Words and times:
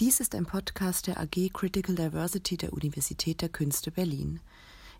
Dies 0.00 0.20
ist 0.20 0.36
ein 0.36 0.46
Podcast 0.46 1.08
der 1.08 1.18
AG 1.18 1.50
Critical 1.52 1.96
Diversity 1.96 2.56
der 2.56 2.72
Universität 2.72 3.42
der 3.42 3.48
Künste 3.48 3.90
Berlin. 3.90 4.38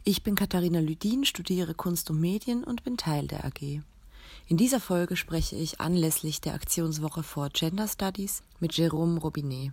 Ich 0.03 0.25
bin 0.25 0.35
Katharina 0.35 0.81
Lüdin, 0.81 1.25
studiere 1.25 1.75
Kunst 1.75 2.11
und 2.11 2.19
Medien 2.19 2.65
und 2.65 2.83
bin 2.83 2.97
Teil 2.97 3.29
der 3.29 3.45
AG. 3.45 3.81
In 4.49 4.57
dieser 4.57 4.81
Folge 4.81 5.15
spreche 5.15 5.55
ich 5.55 5.81
anlässlich 5.81 6.41
der 6.41 6.55
Aktionswoche 6.55 7.23
for 7.23 7.49
Gender 7.51 7.87
Studies 7.87 8.43
mit 8.59 8.73
Jérôme 8.73 9.21
Robinet. 9.21 9.71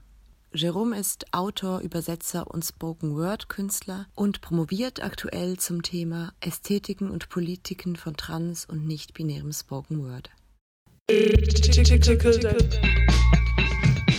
Jérôme 0.53 0.95
ist 0.95 1.33
Autor, 1.33 1.79
Übersetzer 1.79 2.45
und 2.45 2.63
Spoken-Word-Künstler 2.63 4.05
und 4.13 4.41
promoviert 4.41 5.03
aktuell 5.03 5.57
zum 5.57 5.81
Thema 5.81 6.33
Ästhetiken 6.39 7.09
und 7.09 7.29
Politiken 7.29 7.95
von 7.95 8.15
trans- 8.15 8.67
und 8.67 8.85
nicht-binärem 8.85 9.51
Spoken-Word. 9.51 10.29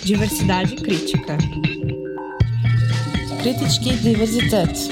Diversidade 0.07 0.77
crítica. 0.77 1.37
Kritički 3.43 4.05
diverzitet. 4.05 4.89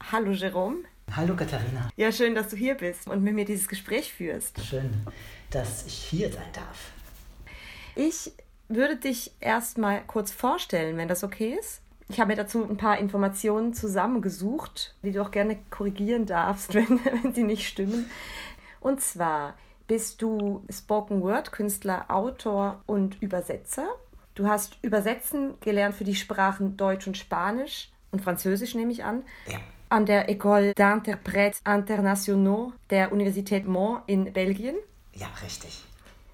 Hallo 0.00 0.32
Jerome. 0.32 0.78
Hallo 1.14 1.36
Katharina. 1.36 1.90
Ja, 1.96 2.10
schön, 2.10 2.34
dass 2.34 2.48
du 2.48 2.56
hier 2.56 2.74
bist 2.74 3.06
und 3.06 3.22
mit 3.22 3.34
mir 3.34 3.44
dieses 3.44 3.68
Gespräch 3.68 4.14
führst. 4.14 4.64
Schön, 4.64 4.90
dass 5.50 5.84
ich 5.86 5.92
hier 5.92 6.32
sein 6.32 6.50
darf. 6.54 6.92
Ich 7.96 8.32
würde 8.68 8.96
dich 8.96 9.32
erstmal 9.40 10.02
kurz 10.06 10.32
vorstellen, 10.32 10.96
wenn 10.96 11.08
das 11.08 11.24
okay 11.24 11.54
ist. 11.60 11.82
Ich 12.08 12.18
habe 12.18 12.28
mir 12.28 12.36
dazu 12.36 12.64
ein 12.64 12.78
paar 12.78 12.96
Informationen 12.96 13.74
zusammengesucht, 13.74 14.94
die 15.02 15.12
du 15.12 15.20
auch 15.20 15.32
gerne 15.32 15.58
korrigieren 15.68 16.24
darfst, 16.24 16.72
wenn, 16.74 16.98
wenn 17.04 17.34
sie 17.34 17.44
nicht 17.44 17.68
stimmen. 17.68 18.10
Und 18.80 19.02
zwar 19.02 19.54
bist 19.92 20.22
du 20.22 20.64
Spoken 20.70 21.20
Word 21.20 21.52
Künstler, 21.52 22.06
Autor 22.08 22.80
und 22.86 23.20
Übersetzer. 23.20 23.86
Du 24.34 24.48
hast 24.48 24.78
Übersetzen 24.80 25.52
gelernt 25.60 25.94
für 25.94 26.04
die 26.04 26.14
Sprachen 26.14 26.78
Deutsch 26.78 27.06
und 27.06 27.18
Spanisch 27.18 27.90
und 28.10 28.22
Französisch, 28.22 28.74
nehme 28.74 28.90
ich 28.90 29.04
an. 29.04 29.22
Ja. 29.48 29.58
An 29.90 30.06
der 30.06 30.30
École 30.30 30.72
d'Interprètes 30.72 31.60
Internationaux 31.70 32.72
der 32.88 33.12
Universität 33.12 33.66
Mons 33.66 34.00
in 34.06 34.32
Belgien. 34.32 34.76
Ja, 35.12 35.26
richtig. 35.42 35.84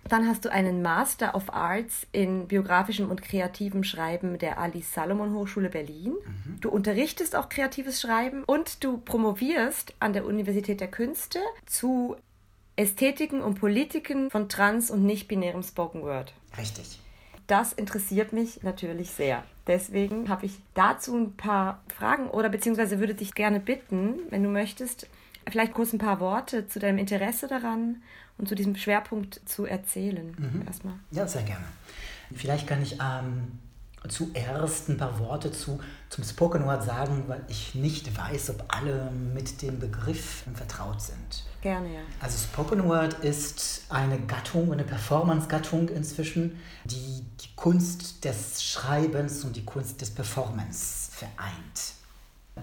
Dann 0.08 0.28
hast 0.28 0.44
du 0.44 0.52
einen 0.52 0.80
Master 0.80 1.34
of 1.34 1.52
Arts 1.52 2.06
in 2.12 2.46
biografischem 2.46 3.10
und 3.10 3.22
kreativem 3.22 3.82
Schreiben 3.82 4.38
der 4.38 4.58
Alice 4.58 4.94
Salomon 4.94 5.34
Hochschule 5.34 5.68
Berlin. 5.68 6.12
Mhm. 6.12 6.60
Du 6.60 6.70
unterrichtest 6.70 7.34
auch 7.34 7.48
kreatives 7.48 8.00
Schreiben 8.00 8.44
und 8.44 8.84
du 8.84 8.98
promovierst 8.98 9.94
an 9.98 10.12
der 10.12 10.24
Universität 10.24 10.80
der 10.80 10.88
Künste 10.88 11.40
zu 11.66 12.16
Ästhetiken 12.78 13.42
und 13.42 13.58
Politiken 13.58 14.30
von 14.30 14.48
trans- 14.48 14.90
und 14.90 15.04
nicht-binärem 15.04 15.64
Spoken 15.64 16.02
Word. 16.02 16.32
Richtig. 16.56 17.00
Das 17.48 17.72
interessiert 17.72 18.32
mich 18.32 18.62
natürlich 18.62 19.10
sehr. 19.10 19.42
Deswegen 19.66 20.28
habe 20.28 20.46
ich 20.46 20.52
dazu 20.74 21.16
ein 21.16 21.36
paar 21.36 21.82
Fragen 21.88 22.28
oder 22.28 22.48
beziehungsweise 22.48 23.00
würde 23.00 23.14
dich 23.14 23.34
gerne 23.34 23.58
bitten, 23.58 24.20
wenn 24.30 24.44
du 24.44 24.48
möchtest, 24.48 25.08
vielleicht 25.50 25.74
kurz 25.74 25.92
ein 25.92 25.98
paar 25.98 26.20
Worte 26.20 26.68
zu 26.68 26.78
deinem 26.78 26.98
Interesse 26.98 27.48
daran 27.48 28.02
und 28.36 28.48
zu 28.48 28.54
diesem 28.54 28.76
Schwerpunkt 28.76 29.40
zu 29.44 29.64
erzählen. 29.64 30.36
Mhm. 30.38 30.62
Erstmal. 30.66 30.94
Ja, 31.10 31.26
sehr 31.26 31.42
gerne. 31.42 31.64
Vielleicht 32.32 32.68
kann 32.68 32.82
ich 32.82 32.98
ähm, 33.00 33.58
zuerst 34.08 34.88
ein 34.88 34.96
paar 34.96 35.18
Worte 35.18 35.52
zu, 35.52 35.80
zum 36.08 36.24
Spoken 36.24 36.64
Word 36.66 36.84
sagen, 36.84 37.24
weil 37.26 37.42
ich 37.48 37.74
nicht 37.74 38.16
weiß, 38.16 38.50
ob 38.50 38.64
alle 38.68 39.10
mit 39.10 39.62
dem 39.62 39.78
Begriff 39.78 40.44
vertraut 40.54 41.00
sind. 41.00 41.44
Gerne, 41.60 41.94
ja. 41.94 42.00
Also 42.20 42.38
Spoken 42.38 42.84
Word 42.84 43.14
ist 43.24 43.82
eine 43.88 44.18
Gattung, 44.20 44.72
eine 44.72 44.84
Performance-Gattung 44.84 45.88
inzwischen, 45.88 46.60
die 46.84 47.24
die 47.40 47.54
Kunst 47.56 48.24
des 48.24 48.62
Schreibens 48.62 49.44
und 49.44 49.56
die 49.56 49.64
Kunst 49.64 50.00
des 50.00 50.10
Performance 50.10 51.10
vereint. 51.12 51.94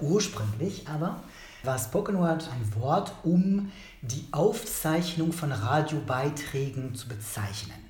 Ursprünglich 0.02 0.88
aber 0.88 1.22
war 1.64 1.78
Spoken 1.80 2.18
Word 2.18 2.50
ein 2.52 2.82
Wort, 2.82 3.12
um 3.24 3.72
die 4.02 4.26
Aufzeichnung 4.32 5.34
von 5.34 5.52
Radiobeiträgen 5.52 6.96
zu 6.96 7.08
bezeichnen. 7.08 7.85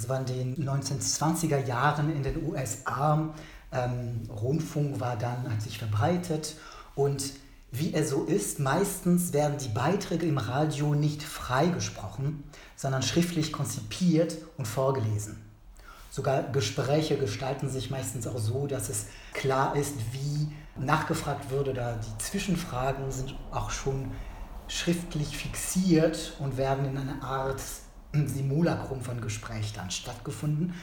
Es 0.00 0.08
war 0.08 0.18
in 0.20 0.24
den 0.56 0.66
1920er 0.66 1.66
Jahren 1.66 2.10
in 2.10 2.22
den 2.22 2.42
USA. 2.42 3.34
Ähm, 3.70 4.22
Rundfunk 4.30 4.98
war 4.98 5.16
dann, 5.16 5.52
hat 5.52 5.60
sich 5.60 5.76
verbreitet 5.76 6.56
und 6.94 7.22
wie 7.70 7.92
er 7.92 8.06
so 8.06 8.24
ist, 8.24 8.60
meistens 8.60 9.34
werden 9.34 9.58
die 9.58 9.68
Beiträge 9.68 10.24
im 10.24 10.38
Radio 10.38 10.94
nicht 10.94 11.22
freigesprochen, 11.22 12.42
sondern 12.76 13.02
schriftlich 13.02 13.52
konzipiert 13.52 14.38
und 14.56 14.66
vorgelesen. 14.66 15.36
Sogar 16.10 16.44
Gespräche 16.44 17.18
gestalten 17.18 17.68
sich 17.68 17.90
meistens 17.90 18.26
auch 18.26 18.38
so, 18.38 18.66
dass 18.66 18.88
es 18.88 19.06
klar 19.34 19.76
ist, 19.76 19.96
wie 20.12 20.50
nachgefragt 20.82 21.50
wird 21.50 21.68
oder 21.68 21.96
die 21.96 22.24
Zwischenfragen 22.24 23.12
sind 23.12 23.36
auch 23.52 23.70
schon 23.70 24.10
schriftlich 24.66 25.36
fixiert 25.36 26.36
und 26.38 26.56
werden 26.56 26.86
in 26.86 26.96
einer 26.96 27.22
Art 27.22 27.60
Simulacrum 28.12 29.00
von 29.00 29.20
Gespräch 29.20 29.72
dann 29.72 29.90
stattgefunden. 29.90 30.74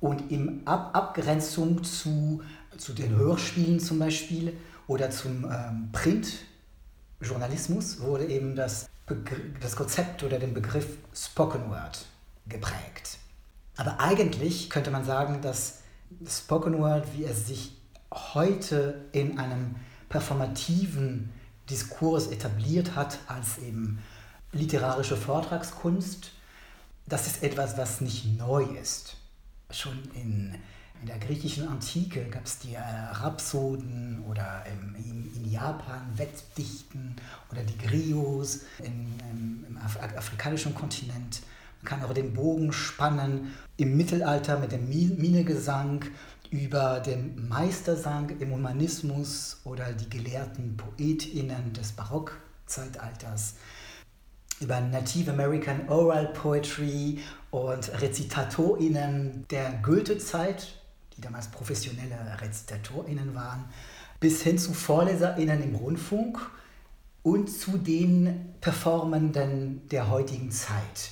Und 0.00 0.30
in 0.30 0.62
Ab 0.66 0.90
Abgrenzung 0.94 1.82
zu, 1.84 2.42
zu 2.76 2.92
den 2.92 3.16
Hörspielen 3.16 3.80
zum 3.80 3.98
Beispiel 3.98 4.56
oder 4.86 5.10
zum 5.10 5.50
ähm, 5.50 5.88
Printjournalismus 5.92 8.00
wurde 8.00 8.26
eben 8.26 8.54
das, 8.54 8.88
das 9.60 9.74
Konzept 9.76 10.22
oder 10.22 10.38
den 10.38 10.54
Begriff 10.54 10.86
Spoken 11.14 11.70
Word 11.70 12.06
geprägt. 12.46 13.18
Aber 13.76 14.00
eigentlich 14.00 14.70
könnte 14.70 14.90
man 14.90 15.04
sagen, 15.04 15.40
dass 15.40 15.80
Spoken 16.26 16.78
Word, 16.78 17.06
wie 17.16 17.24
es 17.24 17.46
sich 17.46 17.76
heute 18.10 19.04
in 19.12 19.38
einem 19.38 19.76
performativen 20.08 21.30
Diskurs 21.70 22.28
etabliert 22.28 22.96
hat, 22.96 23.18
als 23.26 23.58
eben 23.58 23.98
literarische 24.52 25.16
Vortragskunst, 25.16 26.32
das 27.08 27.26
ist 27.26 27.42
etwas, 27.42 27.76
was 27.78 28.00
nicht 28.00 28.38
neu 28.38 28.64
ist. 28.80 29.16
Schon 29.70 29.98
in, 30.14 30.54
in 31.00 31.06
der 31.06 31.18
griechischen 31.18 31.68
Antike 31.68 32.24
gab 32.26 32.44
es 32.44 32.58
die 32.58 32.74
äh, 32.74 32.80
Rhapsoden 32.80 34.24
oder 34.28 34.64
ähm, 34.66 34.94
in, 34.96 35.34
in, 35.36 35.50
Japan 35.50 36.02
Wettdichten 36.16 37.16
oder 37.50 37.62
die 37.62 37.78
Griots 37.78 38.60
in, 38.78 39.18
im, 39.30 39.64
im 39.68 39.78
Af 39.78 39.98
afrikanischen 40.16 40.74
Kontinent. 40.74 41.42
Man 41.82 41.90
kann 41.90 42.04
auch 42.04 42.12
den 42.12 42.34
Bogen 42.34 42.72
spannen 42.72 43.54
im 43.76 43.96
Mittelalter 43.96 44.58
mit 44.58 44.72
dem 44.72 44.88
Minegesang 44.88 46.04
über 46.50 47.00
den 47.00 47.48
Meistersang 47.48 48.30
im 48.40 48.52
Humanismus 48.52 49.60
oder 49.64 49.92
die 49.92 50.08
gelehrten 50.08 50.76
PoetInnen 50.76 51.72
des 51.74 51.92
Barockzeitalters 51.92 53.54
über 54.60 54.80
Native 54.80 55.30
American 55.30 55.88
Oral 55.88 56.26
Poetry 56.28 57.20
und 57.50 58.00
RezitatorInnen 58.00 59.46
der 59.50 59.72
Goethe-Zeit, 59.82 60.74
die 61.16 61.20
damals 61.20 61.48
professionelle 61.48 62.16
RezitatorInnen 62.40 63.34
waren, 63.34 63.64
bis 64.20 64.42
hin 64.42 64.58
zu 64.58 64.72
VorleserInnen 64.72 65.62
im 65.62 65.74
Rundfunk 65.76 66.38
und 67.22 67.50
zu 67.50 67.78
den 67.78 68.54
Performenden 68.60 69.86
der 69.88 70.10
heutigen 70.10 70.50
Zeit, 70.50 71.10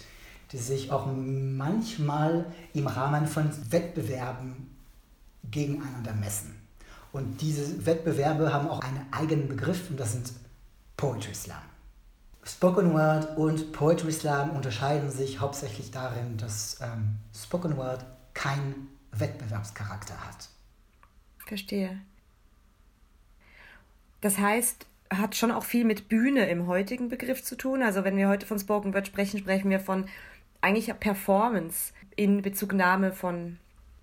die 0.52 0.58
sich 0.58 0.90
auch 0.90 1.06
manchmal 1.06 2.46
im 2.72 2.86
Rahmen 2.86 3.26
von 3.26 3.50
Wettbewerben 3.70 4.70
gegeneinander 5.50 6.14
messen. 6.14 6.54
Und 7.12 7.40
diese 7.40 7.86
Wettbewerbe 7.86 8.52
haben 8.52 8.68
auch 8.68 8.80
einen 8.80 9.06
eigenen 9.12 9.48
Begriff 9.48 9.88
und 9.90 9.98
das 9.98 10.12
sind 10.12 10.32
Poetry 10.96 11.34
Slam. 11.34 11.75
Spoken 12.46 12.94
Word 12.94 13.36
und 13.36 13.72
Poetry 13.72 14.12
Slam 14.12 14.50
unterscheiden 14.50 15.10
sich 15.10 15.40
hauptsächlich 15.40 15.90
darin, 15.90 16.36
dass 16.36 16.80
ähm, 16.80 17.16
Spoken 17.34 17.76
Word 17.76 18.04
keinen 18.34 18.88
Wettbewerbscharakter 19.10 20.14
hat. 20.14 20.48
Verstehe. 21.44 21.98
Das 24.20 24.38
heißt, 24.38 24.86
hat 25.10 25.34
schon 25.34 25.50
auch 25.50 25.64
viel 25.64 25.84
mit 25.84 26.08
Bühne 26.08 26.48
im 26.48 26.68
heutigen 26.68 27.08
Begriff 27.08 27.42
zu 27.42 27.56
tun. 27.56 27.82
Also 27.82 28.04
wenn 28.04 28.16
wir 28.16 28.28
heute 28.28 28.46
von 28.46 28.58
Spoken 28.58 28.94
Word 28.94 29.08
sprechen, 29.08 29.38
sprechen 29.38 29.70
wir 29.70 29.80
von 29.80 30.08
eigentlich 30.60 30.92
Performance 31.00 31.92
in 32.14 32.42
Bezugnahme 32.42 33.12
von, 33.12 33.58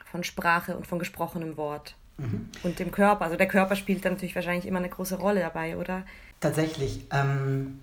von 0.05 0.23
Sprache 0.23 0.75
und 0.75 0.85
von 0.85 0.99
gesprochenem 0.99 1.55
Wort. 1.55 1.95
Mhm. 2.17 2.49
Und 2.63 2.79
dem 2.79 2.91
Körper. 2.91 3.23
Also 3.25 3.37
der 3.37 3.47
Körper 3.47 3.77
spielt 3.77 4.03
dann 4.03 4.13
natürlich 4.13 4.35
wahrscheinlich 4.35 4.65
immer 4.65 4.79
eine 4.79 4.89
große 4.89 5.15
Rolle 5.15 5.39
dabei, 5.39 5.77
oder? 5.77 6.05
Tatsächlich. 6.39 7.05
Ähm, 7.11 7.79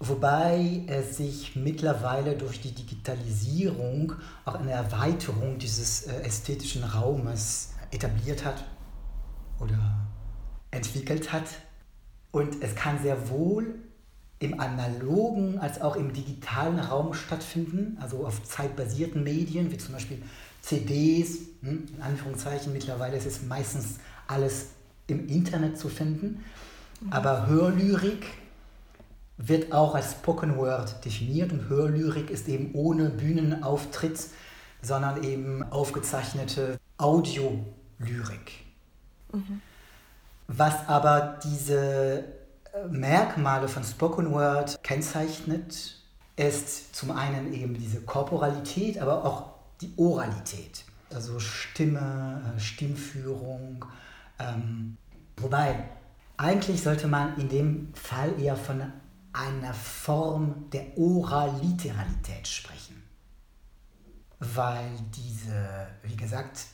Wobei 0.00 0.82
es 0.86 1.16
sich 1.16 1.56
mittlerweile 1.56 2.36
durch 2.36 2.60
die 2.60 2.72
Digitalisierung 2.72 4.12
auch 4.44 4.54
eine 4.54 4.70
Erweiterung 4.70 5.58
dieses 5.58 6.06
äh, 6.06 6.22
ästhetischen 6.22 6.84
Raumes 6.84 7.70
etabliert 7.90 8.44
hat 8.44 8.64
oder 9.58 10.06
entwickelt 10.70 11.32
hat. 11.32 11.48
Und 12.30 12.62
es 12.62 12.76
kann 12.76 13.02
sehr 13.02 13.28
wohl 13.28 13.74
im 14.38 14.60
analogen 14.60 15.58
als 15.58 15.80
auch 15.80 15.96
im 15.96 16.12
digitalen 16.12 16.78
Raum 16.78 17.12
stattfinden, 17.12 17.98
also 18.00 18.24
auf 18.24 18.44
zeitbasierten 18.44 19.24
Medien, 19.24 19.72
wie 19.72 19.78
zum 19.78 19.94
Beispiel 19.94 20.22
CDs, 20.62 21.38
hm, 21.62 21.86
in 21.96 22.02
Anführungszeichen, 22.02 22.72
mittlerweile 22.72 23.16
ist 23.16 23.26
es 23.26 23.42
meistens 23.42 23.98
alles 24.28 24.66
im 25.08 25.26
Internet 25.26 25.76
zu 25.76 25.88
finden, 25.88 26.44
mhm. 27.00 27.12
aber 27.12 27.46
Hörlyrik 27.48 28.26
wird 29.38 29.72
auch 29.72 29.94
als 29.94 30.12
Spoken 30.12 30.56
Word 30.56 31.04
definiert 31.04 31.52
und 31.52 31.68
Hörlyrik 31.68 32.28
ist 32.28 32.48
eben 32.48 32.74
ohne 32.74 33.08
Bühnenauftritt, 33.08 34.18
sondern 34.82 35.22
eben 35.22 35.62
aufgezeichnete 35.62 36.78
Audiolyrik. 36.98 38.64
Mhm. 39.32 39.62
Was 40.48 40.88
aber 40.88 41.38
diese 41.44 42.24
äh, 42.72 42.88
Merkmale 42.90 43.68
von 43.68 43.84
Spoken 43.84 44.32
Word 44.32 44.82
kennzeichnet, 44.82 45.94
ist 46.36 46.94
zum 46.94 47.10
einen 47.10 47.52
eben 47.52 47.74
diese 47.74 48.00
Korporalität, 48.00 48.98
aber 48.98 49.24
auch 49.24 49.50
die 49.80 49.92
Oralität. 49.96 50.84
Also 51.14 51.38
Stimme, 51.38 52.42
äh, 52.56 52.60
Stimmführung. 52.60 53.84
Ähm, 54.38 54.96
wobei, 55.36 55.84
eigentlich 56.36 56.82
sollte 56.82 57.08
man 57.08 57.36
in 57.38 57.48
dem 57.48 57.92
Fall 57.94 58.40
eher 58.40 58.56
von 58.56 58.92
einer 59.38 59.72
Form 59.72 60.68
der 60.70 60.98
Oraliteralität 60.98 62.48
sprechen. 62.48 63.02
Weil 64.40 64.90
diese, 65.14 65.88
wie 66.02 66.16
gesagt, 66.16 66.66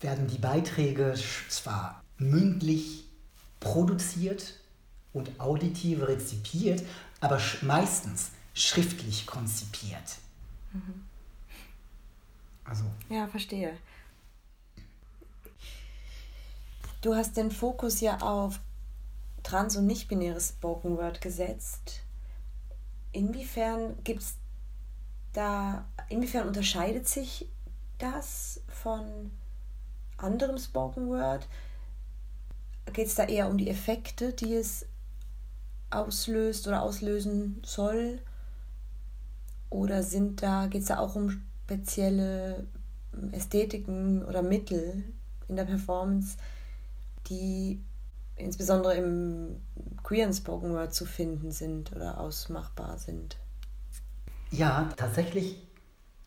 werden 0.00 0.26
die 0.26 0.38
Beiträge 0.38 1.14
zwar 1.48 2.02
mündlich 2.18 3.04
produziert 3.60 4.54
und 5.12 5.40
auditiv 5.40 6.02
rezipiert, 6.02 6.82
aber 7.20 7.40
meistens 7.62 8.30
schriftlich 8.54 9.26
konzipiert. 9.26 10.18
Mhm. 10.72 11.04
Also. 12.64 12.84
Ja, 13.08 13.26
verstehe. 13.28 13.76
Du 17.00 17.14
hast 17.14 17.36
den 17.36 17.50
Fokus 17.52 18.00
ja 18.00 18.18
auf 18.18 18.60
trans- 19.48 19.76
und 19.76 19.86
nicht-binäres 19.86 20.50
Spoken 20.50 20.98
Word 20.98 21.22
gesetzt. 21.22 22.02
Inwiefern 23.12 23.96
gibt 24.04 24.22
da, 25.32 25.86
inwiefern 26.10 26.46
unterscheidet 26.46 27.08
sich 27.08 27.48
das 27.96 28.60
von 28.68 29.30
anderem 30.18 30.58
Spoken 30.58 31.08
Word? 31.08 31.48
Geht 32.92 33.06
es 33.06 33.14
da 33.14 33.24
eher 33.24 33.48
um 33.48 33.56
die 33.56 33.70
Effekte, 33.70 34.34
die 34.34 34.54
es 34.54 34.84
auslöst 35.90 36.68
oder 36.68 36.82
auslösen 36.82 37.62
soll? 37.64 38.20
Oder 39.70 40.02
sind 40.02 40.42
da, 40.42 40.66
geht 40.66 40.82
es 40.82 40.88
da 40.88 40.98
auch 40.98 41.14
um 41.14 41.42
spezielle 41.64 42.66
Ästhetiken 43.32 44.24
oder 44.26 44.42
Mittel 44.42 45.04
in 45.48 45.56
der 45.56 45.64
Performance, 45.64 46.36
die 47.28 47.80
insbesondere 48.38 48.94
im 48.94 49.60
queeren 50.02 50.32
Spoken 50.32 50.72
Word 50.72 50.94
zu 50.94 51.04
finden 51.04 51.50
sind 51.50 51.92
oder 51.92 52.18
ausmachbar 52.18 52.98
sind? 52.98 53.36
Ja, 54.50 54.88
tatsächlich 54.96 55.56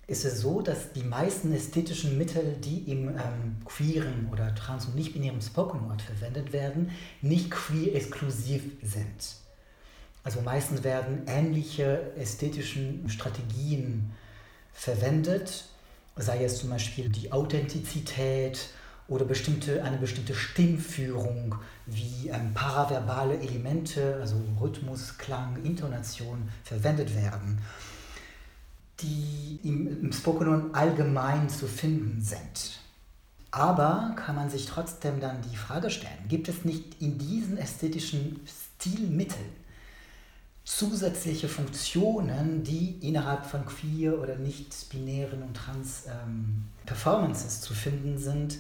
ist 0.08 0.26
es 0.26 0.42
so, 0.42 0.62
dass 0.62 0.92
die 0.92 1.04
meisten 1.04 1.54
ästhetischen 1.54 2.18
Mittel, 2.18 2.58
die 2.60 2.92
im 2.92 3.10
ähm, 3.10 3.58
queeren 3.66 4.30
oder 4.32 4.54
trans- 4.54 4.86
und 4.86 4.96
nicht-binären 4.96 5.42
Spoken 5.42 5.88
Word 5.88 6.02
verwendet 6.02 6.52
werden, 6.54 6.92
nicht 7.22 7.50
queer-exklusiv 7.50 8.64
sind. 8.84 9.36
Also 10.24 10.42
meistens 10.42 10.84
werden 10.84 11.24
ähnliche 11.28 12.12
ästhetischen 12.18 13.10
Strategien 13.10 14.12
verwendet, 14.74 15.66
sei 16.16 16.44
es 16.44 16.60
zum 16.60 16.70
Beispiel 16.70 17.10
die 17.10 17.32
Authentizität 17.32 18.70
oder 19.12 19.26
bestimmte, 19.26 19.84
eine 19.84 19.98
bestimmte 19.98 20.34
Stimmführung, 20.34 21.56
wie 21.86 22.30
ähm, 22.30 22.54
paraverbale 22.54 23.38
Elemente, 23.40 24.18
also 24.22 24.38
Rhythmus, 24.60 25.18
Klang, 25.18 25.62
Intonation 25.64 26.50
verwendet 26.64 27.14
werden, 27.14 27.60
die 29.02 29.60
im, 29.64 30.06
im 30.06 30.14
Spoken 30.14 30.48
Word 30.48 30.74
allgemein 30.74 31.50
zu 31.50 31.68
finden 31.68 32.22
sind. 32.22 32.80
Aber 33.52 34.16
kann 34.16 34.36
man 34.38 34.50
sich 34.50 34.66
trotzdem 34.66 35.20
dann 35.20 35.42
die 35.42 35.58
Frage 35.58 35.90
stellen, 35.90 36.30
gibt 36.30 36.48
es 36.48 36.64
nicht 36.64 37.02
in 37.02 37.18
diesen 37.18 37.58
ästhetischen 37.58 38.40
Stilmitteln 38.48 39.62
zusätzliche 40.64 41.50
Funktionen, 41.50 42.64
die 42.64 42.98
innerhalb 43.02 43.46
von 43.46 43.66
queer 43.66 44.22
oder 44.22 44.38
nicht-binären 44.38 45.44
und 45.44 45.58
trans 45.58 46.06
ähm, 46.08 46.66
Performances 46.86 47.60
zu 47.60 47.74
finden 47.74 48.18
sind, 48.18 48.58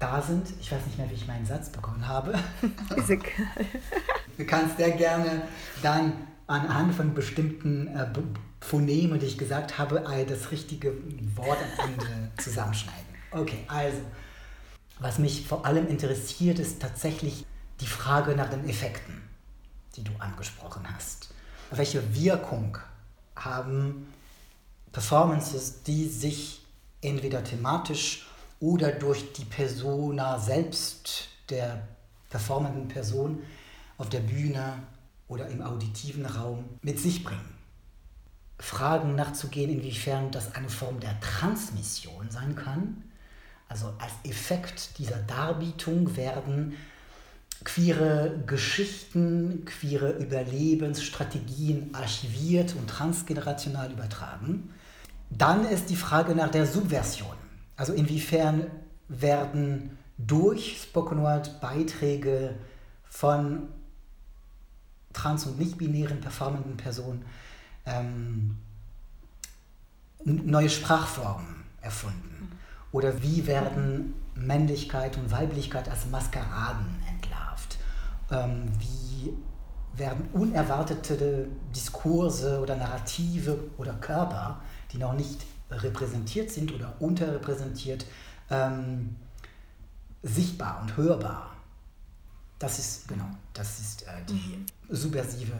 da 0.00 0.20
sind. 0.20 0.48
Ich 0.60 0.72
weiß 0.72 0.84
nicht 0.86 0.98
mehr, 0.98 1.08
wie 1.08 1.14
ich 1.14 1.26
meinen 1.26 1.46
Satz 1.46 1.70
bekommen 1.70 2.06
habe. 2.08 2.34
Ist 2.96 3.10
egal. 3.10 3.30
Du 4.36 4.44
kannst 4.44 4.76
sehr 4.78 4.90
gerne 4.92 5.42
dann 5.82 6.12
anhand 6.46 6.94
von 6.94 7.14
bestimmten 7.14 7.86
äh, 7.88 8.08
Phoneme, 8.60 9.18
die 9.18 9.26
ich 9.26 9.38
gesagt 9.38 9.78
habe, 9.78 10.02
das 10.28 10.50
richtige 10.50 10.92
Wort 11.36 11.58
am 11.78 11.90
Ende 11.90 12.32
zusammenschneiden. 12.38 13.06
Okay, 13.30 13.64
also, 13.68 13.98
was 14.98 15.18
mich 15.18 15.46
vor 15.46 15.64
allem 15.64 15.86
interessiert, 15.86 16.58
ist 16.58 16.82
tatsächlich 16.82 17.46
die 17.80 17.86
Frage 17.86 18.34
nach 18.34 18.50
den 18.50 18.68
Effekten 18.68 19.30
die 19.96 20.04
du 20.04 20.12
angesprochen 20.18 20.82
hast. 20.92 21.30
Welche 21.70 22.14
Wirkung 22.14 22.78
haben 23.36 24.12
Performances, 24.92 25.82
die 25.82 26.08
sich 26.08 26.62
entweder 27.00 27.44
thematisch 27.44 28.26
oder 28.60 28.92
durch 28.92 29.32
die 29.32 29.44
Persona 29.44 30.38
selbst 30.38 31.28
der 31.48 31.88
performenden 32.28 32.88
Person 32.88 33.42
auf 33.98 34.08
der 34.08 34.20
Bühne 34.20 34.74
oder 35.28 35.48
im 35.48 35.62
auditiven 35.62 36.26
Raum 36.26 36.64
mit 36.82 36.98
sich 36.98 37.24
bringen. 37.24 37.54
Fragen 38.58 39.14
nachzugehen, 39.14 39.70
inwiefern 39.70 40.30
das 40.30 40.54
eine 40.54 40.68
Form 40.68 41.00
der 41.00 41.18
Transmission 41.20 42.30
sein 42.30 42.54
kann. 42.54 43.02
Also 43.68 43.94
als 43.98 44.12
Effekt 44.24 44.98
dieser 44.98 45.16
Darbietung 45.16 46.16
werden 46.16 46.74
queere 47.64 48.42
Geschichten, 48.46 49.64
queere 49.64 50.12
Überlebensstrategien 50.12 51.94
archiviert 51.94 52.74
und 52.74 52.88
transgenerational 52.88 53.90
übertragen. 53.92 54.74
Dann 55.30 55.64
ist 55.66 55.90
die 55.90 55.96
Frage 55.96 56.34
nach 56.34 56.50
der 56.50 56.66
Subversion. 56.66 57.39
Also 57.80 57.94
inwiefern 57.94 58.66
werden 59.08 59.96
durch 60.18 60.82
Spoken 60.82 61.22
Word 61.22 61.62
Beiträge 61.62 62.56
von 63.04 63.68
trans- 65.14 65.46
und 65.46 65.58
nicht-binären 65.58 66.20
performenden 66.20 66.76
Personen 66.76 67.24
ähm, 67.86 68.58
neue 70.22 70.68
Sprachformen 70.68 71.64
erfunden? 71.80 72.52
Oder 72.92 73.22
wie 73.22 73.46
werden 73.46 74.12
Männlichkeit 74.34 75.16
und 75.16 75.30
Weiblichkeit 75.30 75.88
als 75.88 76.04
Maskeraden 76.04 77.00
ähm, 78.30 78.70
wie 78.78 79.32
werden 79.94 80.28
unerwartete 80.34 81.48
Diskurse 81.74 82.60
oder 82.60 82.76
Narrative 82.76 83.58
oder 83.78 83.94
Körper, 83.94 84.60
die 84.92 84.98
noch 84.98 85.14
nicht 85.14 85.46
repräsentiert 85.70 86.50
sind 86.50 86.72
oder 86.72 86.94
unterrepräsentiert, 87.00 88.06
ähm, 88.50 89.16
sichtbar 90.22 90.80
und 90.82 90.96
hörbar. 90.96 91.56
Das 92.58 92.78
ist 92.78 93.08
genau, 93.08 93.28
das 93.54 93.80
ist 93.80 94.02
äh, 94.02 94.24
die 94.28 94.56
mhm. 94.56 94.66
subversive 94.88 95.58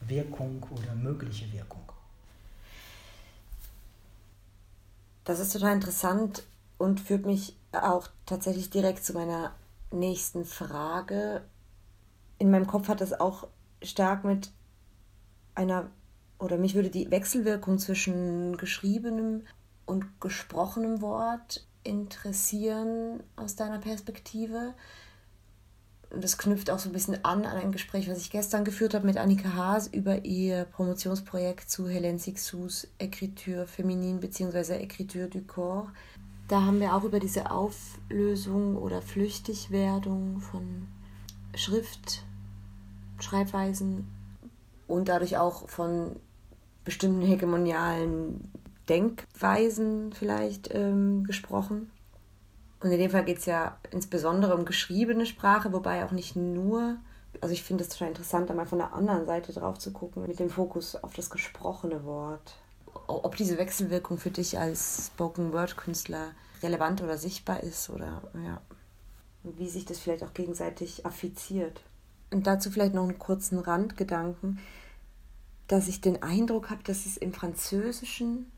Wirkung 0.00 0.64
oder 0.70 0.94
mögliche 0.94 1.50
Wirkung. 1.52 1.82
Das 5.24 5.40
ist 5.40 5.52
total 5.52 5.74
interessant 5.74 6.44
und 6.78 7.00
führt 7.00 7.26
mich 7.26 7.54
auch 7.72 8.08
tatsächlich 8.24 8.70
direkt 8.70 9.04
zu 9.04 9.12
meiner 9.12 9.52
nächsten 9.90 10.46
Frage 10.46 11.42
in 12.38 12.50
meinem 12.50 12.66
Kopf 12.66 12.88
hat 12.88 13.00
das 13.00 13.18
auch 13.18 13.48
stark 13.82 14.24
mit 14.24 14.50
einer, 15.54 15.90
oder 16.38 16.56
mich 16.56 16.74
würde 16.74 16.90
die 16.90 17.10
Wechselwirkung 17.10 17.78
zwischen 17.78 18.56
geschriebenem 18.56 19.42
und 19.86 20.20
gesprochenem 20.20 21.00
Wort 21.00 21.66
interessieren 21.82 23.22
aus 23.36 23.56
deiner 23.56 23.78
Perspektive. 23.78 24.74
Das 26.10 26.38
knüpft 26.38 26.70
auch 26.70 26.78
so 26.78 26.88
ein 26.88 26.92
bisschen 26.92 27.22
an 27.24 27.44
an 27.44 27.56
ein 27.58 27.72
Gespräch, 27.72 28.08
was 28.08 28.18
ich 28.18 28.30
gestern 28.30 28.64
geführt 28.64 28.94
habe 28.94 29.06
mit 29.06 29.18
Annika 29.18 29.52
Haas 29.54 29.88
über 29.88 30.24
ihr 30.24 30.64
Promotionsprojekt 30.64 31.68
zu 31.68 31.86
Hélène 31.86 32.18
Sixous 32.18 32.88
Écriture 32.98 33.66
Féminine 33.66 34.18
bzw. 34.18 34.82
Écriture 34.82 35.28
du 35.28 35.42
Corps. 35.42 35.90
Da 36.48 36.62
haben 36.62 36.80
wir 36.80 36.94
auch 36.94 37.04
über 37.04 37.20
diese 37.20 37.50
Auflösung 37.50 38.76
oder 38.76 39.02
Flüchtigwerdung 39.02 40.40
von 40.40 40.88
Schrift 41.54 42.24
Schreibweisen 43.20 44.06
und 44.86 45.08
dadurch 45.08 45.36
auch 45.36 45.68
von 45.68 46.16
bestimmten 46.88 47.20
hegemonialen 47.20 48.50
Denkweisen 48.88 50.10
vielleicht 50.14 50.74
ähm, 50.74 51.24
gesprochen. 51.24 51.90
Und 52.80 52.90
in 52.90 52.98
dem 52.98 53.10
Fall 53.10 53.26
geht 53.26 53.38
es 53.38 53.44
ja 53.44 53.76
insbesondere 53.90 54.54
um 54.54 54.64
geschriebene 54.64 55.26
Sprache, 55.26 55.72
wobei 55.74 56.04
auch 56.04 56.12
nicht 56.12 56.34
nur. 56.34 56.96
Also 57.42 57.52
ich 57.52 57.62
finde 57.62 57.84
es 57.84 57.90
total 57.90 58.08
interessant, 58.08 58.48
da 58.48 58.54
mal 58.54 58.64
von 58.64 58.78
der 58.78 58.94
anderen 58.94 59.26
Seite 59.26 59.52
drauf 59.52 59.78
zu 59.78 59.92
gucken, 59.92 60.26
mit 60.26 60.38
dem 60.40 60.48
Fokus 60.48 60.96
auf 60.96 61.12
das 61.12 61.28
gesprochene 61.28 62.04
Wort. 62.04 62.56
Ob 63.06 63.36
diese 63.36 63.58
Wechselwirkung 63.58 64.16
für 64.16 64.30
dich 64.30 64.58
als 64.58 65.08
Spoken-Word-Künstler 65.08 66.30
relevant 66.62 67.02
oder 67.02 67.18
sichtbar 67.18 67.62
ist 67.62 67.90
oder 67.90 68.22
ja, 68.34 68.62
wie 69.42 69.68
sich 69.68 69.84
das 69.84 69.98
vielleicht 69.98 70.24
auch 70.24 70.32
gegenseitig 70.32 71.04
affiziert. 71.04 71.82
Und 72.30 72.46
dazu 72.46 72.70
vielleicht 72.70 72.94
noch 72.94 73.04
einen 73.04 73.18
kurzen 73.18 73.58
Randgedanken, 73.58 74.58
dass 75.68 75.88
ich 75.88 76.00
den 76.00 76.22
Eindruck 76.22 76.70
habe, 76.70 76.82
dass 76.82 77.06
es 77.06 77.16
im 77.16 77.32
Französischen 77.32 78.50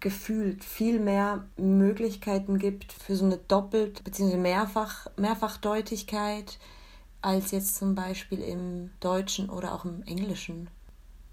gefühlt 0.00 0.62
viel 0.62 1.00
mehr 1.00 1.46
Möglichkeiten 1.56 2.58
gibt 2.58 2.92
für 2.92 3.16
so 3.16 3.24
eine 3.24 3.38
Doppelt- 3.38 4.04
bzw. 4.04 4.36
Mehrfach, 4.36 5.06
Mehrfachdeutigkeit 5.16 6.58
als 7.22 7.50
jetzt 7.50 7.76
zum 7.76 7.94
Beispiel 7.94 8.40
im 8.40 8.90
Deutschen 9.00 9.48
oder 9.48 9.74
auch 9.74 9.84
im 9.84 10.02
Englischen. 10.02 10.68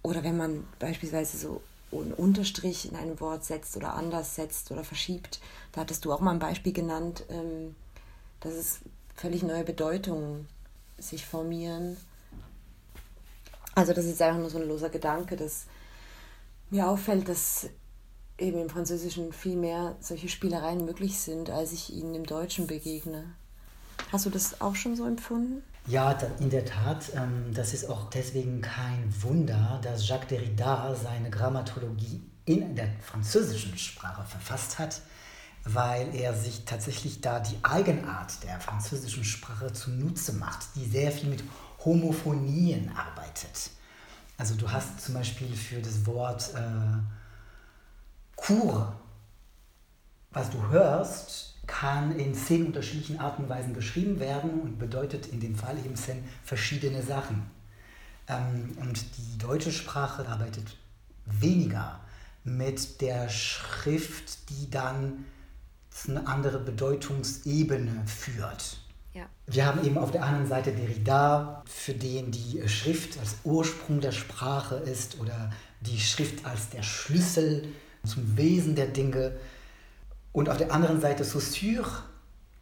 Oder 0.01 0.23
wenn 0.23 0.37
man 0.37 0.65
beispielsweise 0.79 1.37
so 1.37 1.61
einen 1.91 2.13
Unterstrich 2.13 2.89
in 2.89 2.95
einem 2.95 3.19
Wort 3.19 3.43
setzt 3.43 3.77
oder 3.77 3.93
anders 3.93 4.35
setzt 4.35 4.71
oder 4.71 4.83
verschiebt. 4.83 5.39
Da 5.71 5.81
hattest 5.81 6.05
du 6.05 6.11
auch 6.11 6.19
mal 6.19 6.31
ein 6.31 6.39
Beispiel 6.39 6.73
genannt, 6.73 7.25
ähm, 7.29 7.75
dass 8.39 8.53
es 8.53 8.79
völlig 9.15 9.43
neue 9.43 9.63
Bedeutungen 9.63 10.47
sich 10.97 11.25
formieren. 11.25 11.97
Also 13.75 13.93
das 13.93 14.05
ist 14.05 14.21
einfach 14.21 14.39
nur 14.39 14.49
so 14.49 14.59
ein 14.59 14.67
loser 14.67 14.89
Gedanke, 14.89 15.35
dass 15.35 15.65
mir 16.69 16.87
auffällt, 16.87 17.27
dass 17.27 17.69
eben 18.37 18.61
im 18.61 18.69
Französischen 18.69 19.31
viel 19.33 19.55
mehr 19.55 19.95
solche 19.99 20.29
Spielereien 20.29 20.85
möglich 20.85 21.19
sind, 21.19 21.49
als 21.49 21.71
ich 21.71 21.93
ihnen 21.93 22.15
im 22.15 22.25
Deutschen 22.25 22.67
begegne. 22.67 23.25
Hast 24.11 24.25
du 24.25 24.29
das 24.29 24.61
auch 24.61 24.75
schon 24.75 24.95
so 24.95 25.05
empfunden? 25.05 25.63
Ja, 25.87 26.11
in 26.39 26.49
der 26.49 26.65
Tat. 26.65 27.11
Ähm, 27.15 27.53
das 27.53 27.73
ist 27.73 27.89
auch 27.89 28.09
deswegen 28.09 28.61
kein 28.61 29.13
Wunder, 29.21 29.79
dass 29.83 30.07
Jacques 30.07 30.29
Derrida 30.29 30.95
seine 30.95 31.29
Grammatologie 31.29 32.21
in 32.45 32.75
der 32.75 32.89
französischen 33.01 33.77
Sprache 33.77 34.23
verfasst 34.23 34.79
hat, 34.79 35.01
weil 35.65 36.13
er 36.15 36.33
sich 36.33 36.65
tatsächlich 36.65 37.21
da 37.21 37.39
die 37.39 37.57
Eigenart 37.63 38.43
der 38.43 38.59
französischen 38.59 39.23
Sprache 39.23 39.71
zunutze 39.73 40.33
macht, 40.33 40.67
die 40.75 40.85
sehr 40.85 41.11
viel 41.11 41.29
mit 41.29 41.43
Homophonien 41.85 42.91
arbeitet. 42.95 43.71
Also 44.37 44.55
du 44.55 44.71
hast 44.71 45.01
zum 45.01 45.13
Beispiel 45.15 45.53
für 45.55 45.81
das 45.81 46.05
Wort 46.05 46.53
äh, 46.55 46.99
Kur, 48.35 48.99
was 50.31 50.49
du 50.49 50.67
hörst, 50.69 51.55
kann 51.67 52.17
in 52.17 52.33
zehn 52.33 52.65
unterschiedlichen 52.65 53.19
Arten 53.19 53.43
und 53.43 53.49
Weisen 53.49 53.73
geschrieben 53.73 54.19
werden 54.19 54.59
und 54.61 54.79
bedeutet 54.79 55.27
in 55.27 55.39
dem 55.39 55.55
Fall 55.55 55.77
eben 55.77 55.95
zehn 55.95 56.23
verschiedene 56.43 57.01
Sachen. 57.01 57.49
Ähm, 58.27 58.77
und 58.81 59.05
die 59.17 59.37
deutsche 59.37 59.71
Sprache 59.71 60.27
arbeitet 60.27 60.77
weniger 61.25 61.99
mit 62.43 63.01
der 63.01 63.29
Schrift, 63.29 64.49
die 64.49 64.69
dann 64.69 65.25
eine 66.07 66.27
andere 66.27 66.59
Bedeutungsebene 66.59 68.05
führt. 68.07 68.82
Ja. 69.13 69.25
Wir 69.45 69.65
haben 69.65 69.85
eben 69.85 69.97
auf 69.97 70.11
der 70.11 70.23
anderen 70.23 70.47
Seite 70.47 70.71
Derrida, 70.71 71.63
für 71.65 71.93
den 71.93 72.31
die 72.31 72.67
Schrift 72.67 73.19
als 73.19 73.35
Ursprung 73.43 74.01
der 74.01 74.11
Sprache 74.11 74.75
ist 74.75 75.19
oder 75.19 75.51
die 75.81 75.99
Schrift 75.99 76.45
als 76.45 76.69
der 76.69 76.81
Schlüssel 76.81 77.67
zum 78.05 78.37
Wesen 78.37 78.75
der 78.75 78.87
Dinge. 78.87 79.33
Und 80.31 80.49
auf 80.49 80.57
der 80.57 80.71
anderen 80.71 80.99
Seite 80.99 81.23
Saussure, 81.23 82.03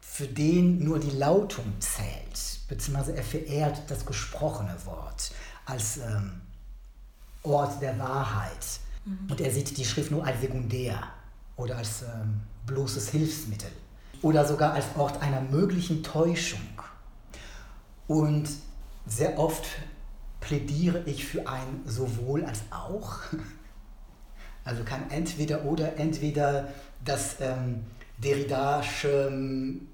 für 0.01 0.27
den 0.27 0.83
nur 0.83 0.99
die 0.99 1.11
Lautung 1.11 1.65
zählt, 1.79 2.67
beziehungsweise 2.67 3.15
er 3.15 3.23
verehrt 3.23 3.83
das 3.87 4.05
gesprochene 4.05 4.75
Wort 4.85 5.31
als 5.65 5.97
ähm, 5.97 6.41
Ort 7.43 7.81
der 7.81 7.97
Wahrheit. 7.97 8.81
Mhm. 9.05 9.29
Und 9.29 9.39
er 9.39 9.51
sieht 9.51 9.77
die 9.77 9.85
Schrift 9.85 10.11
nur 10.11 10.25
als 10.25 10.41
sekundär 10.41 11.01
oder 11.55 11.77
als 11.77 12.01
ähm, 12.01 12.41
bloßes 12.65 13.09
Hilfsmittel 13.09 13.71
oder 14.21 14.45
sogar 14.45 14.73
als 14.73 14.85
Ort 14.97 15.21
einer 15.21 15.41
möglichen 15.41 16.03
Täuschung. 16.03 16.61
Und 18.07 18.49
sehr 19.05 19.39
oft 19.39 19.65
plädiere 20.39 21.03
ich 21.05 21.25
für 21.25 21.47
ein 21.47 21.81
sowohl 21.85 22.45
als 22.45 22.61
auch. 22.71 23.19
Also 24.63 24.83
kann 24.83 25.09
entweder 25.09 25.65
oder 25.65 25.97
entweder 25.97 26.67
das 27.03 27.37
ähm, 27.39 27.83
Derridaische 28.19 29.27
ähm, 29.31 29.87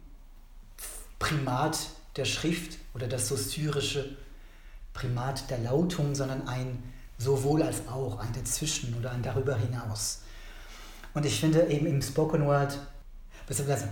Primat 1.19 1.77
der 2.17 2.25
Schrift 2.25 2.77
oder 2.93 3.07
das 3.07 3.29
saussürische 3.29 4.17
Primat 4.93 5.50
der 5.50 5.60
Lautung, 5.60 6.15
sondern 6.15 6.50
ein 6.50 6.84
sowohl 7.17 7.63
als 7.63 7.88
auch, 7.88 8.19
ein 8.19 8.34
dazwischen 8.34 8.93
oder 8.96 9.12
ein 9.12 9.24
darüber 9.24 9.55
hinaus. 9.55 10.24
Und 11.13 11.25
ich 11.25 11.39
finde 11.39 11.67
eben 11.67 11.86
im 11.86 12.01
Spoken 12.01 12.46
Word, 12.46 12.77
beziehungsweise 13.48 13.89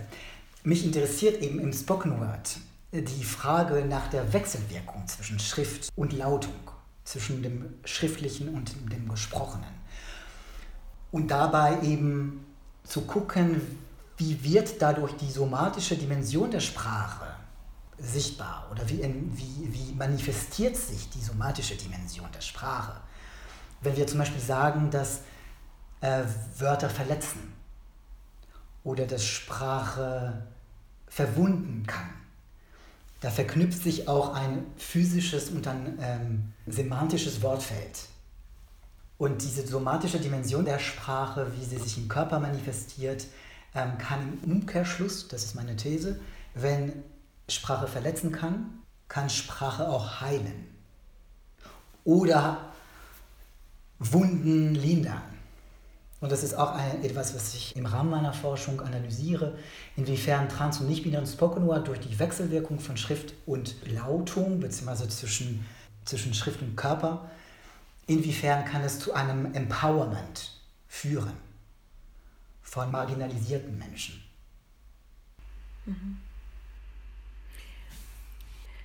mich 0.62 0.84
interessiert 0.84 1.42
eben 1.42 1.58
im 1.58 1.72
Spoken 1.72 2.20
Word 2.20 2.58
die 2.92 3.24
Frage 3.24 3.84
nach 3.84 4.08
der 4.08 4.32
Wechselwirkung 4.32 5.06
zwischen 5.08 5.40
Schrift 5.40 5.90
und 5.96 6.12
Lautung, 6.12 6.54
zwischen 7.04 7.42
dem 7.42 7.74
Schriftlichen 7.84 8.48
und 8.48 8.72
dem 8.92 9.08
Gesprochenen 9.08 9.74
und 11.10 11.30
dabei 11.30 11.80
eben 11.82 12.44
zu 12.84 13.02
gucken, 13.02 13.60
wie 14.18 14.42
wird 14.42 14.80
dadurch 14.80 15.12
die 15.16 15.30
somatische 15.30 15.96
Dimension 15.96 16.50
der 16.50 16.60
Sprache 16.60 17.26
sichtbar 17.98 18.68
oder 18.70 18.88
wie, 18.88 19.02
wie, 19.02 19.72
wie 19.72 19.94
manifestiert 19.94 20.76
sich 20.76 21.08
die 21.10 21.20
somatische 21.20 21.76
Dimension 21.76 22.28
der 22.32 22.40
Sprache. 22.40 23.00
Wenn 23.80 23.96
wir 23.96 24.06
zum 24.06 24.18
Beispiel 24.18 24.40
sagen, 24.40 24.90
dass 24.90 25.20
äh, 26.00 26.22
Wörter 26.58 26.90
verletzen 26.90 27.55
oder 28.86 29.04
dass 29.04 29.24
Sprache 29.24 30.44
verwunden 31.08 31.84
kann, 31.88 32.08
da 33.20 33.30
verknüpft 33.30 33.82
sich 33.82 34.06
auch 34.06 34.32
ein 34.32 34.64
physisches 34.76 35.50
und 35.50 35.66
ein 35.66 35.98
ähm, 36.00 36.52
semantisches 36.68 37.42
Wortfeld. 37.42 38.06
Und 39.18 39.42
diese 39.42 39.66
somatische 39.66 40.20
Dimension 40.20 40.64
der 40.64 40.78
Sprache, 40.78 41.50
wie 41.56 41.64
sie 41.64 41.78
sich 41.78 41.98
im 41.98 42.06
Körper 42.06 42.38
manifestiert, 42.38 43.26
ähm, 43.74 43.98
kann 43.98 44.38
im 44.44 44.52
Umkehrschluss, 44.52 45.26
das 45.26 45.42
ist 45.42 45.56
meine 45.56 45.74
These, 45.74 46.20
wenn 46.54 46.92
Sprache 47.48 47.88
verletzen 47.88 48.30
kann, 48.30 48.82
kann 49.08 49.28
Sprache 49.30 49.88
auch 49.88 50.20
heilen. 50.20 50.68
Oder 52.04 52.72
Wunden 53.98 54.76
lindern. 54.76 55.35
Und 56.20 56.32
das 56.32 56.42
ist 56.42 56.54
auch 56.54 56.72
ein, 56.72 57.04
etwas, 57.04 57.34
was 57.34 57.54
ich 57.54 57.76
im 57.76 57.86
Rahmen 57.86 58.10
meiner 58.10 58.32
Forschung 58.32 58.80
analysiere, 58.80 59.58
inwiefern 59.96 60.48
trans- 60.48 60.80
und 60.80 60.88
nicht-binären 60.88 61.26
Spoken 61.26 61.66
Word 61.66 61.88
durch 61.88 62.00
die 62.00 62.18
Wechselwirkung 62.18 62.80
von 62.80 62.96
Schrift 62.96 63.34
und 63.44 63.74
Lautung, 63.86 64.60
beziehungsweise 64.60 65.08
zwischen, 65.08 65.66
zwischen 66.04 66.32
Schrift 66.32 66.62
und 66.62 66.74
Körper, 66.76 67.28
Inwiefern 68.06 68.64
kann 68.64 68.82
es 68.82 69.00
zu 69.00 69.14
einem 69.14 69.52
Empowerment 69.52 70.52
führen 70.86 71.36
von 72.62 72.90
marginalisierten 72.90 73.76
Menschen? 73.78 74.22
Mhm. 75.86 76.18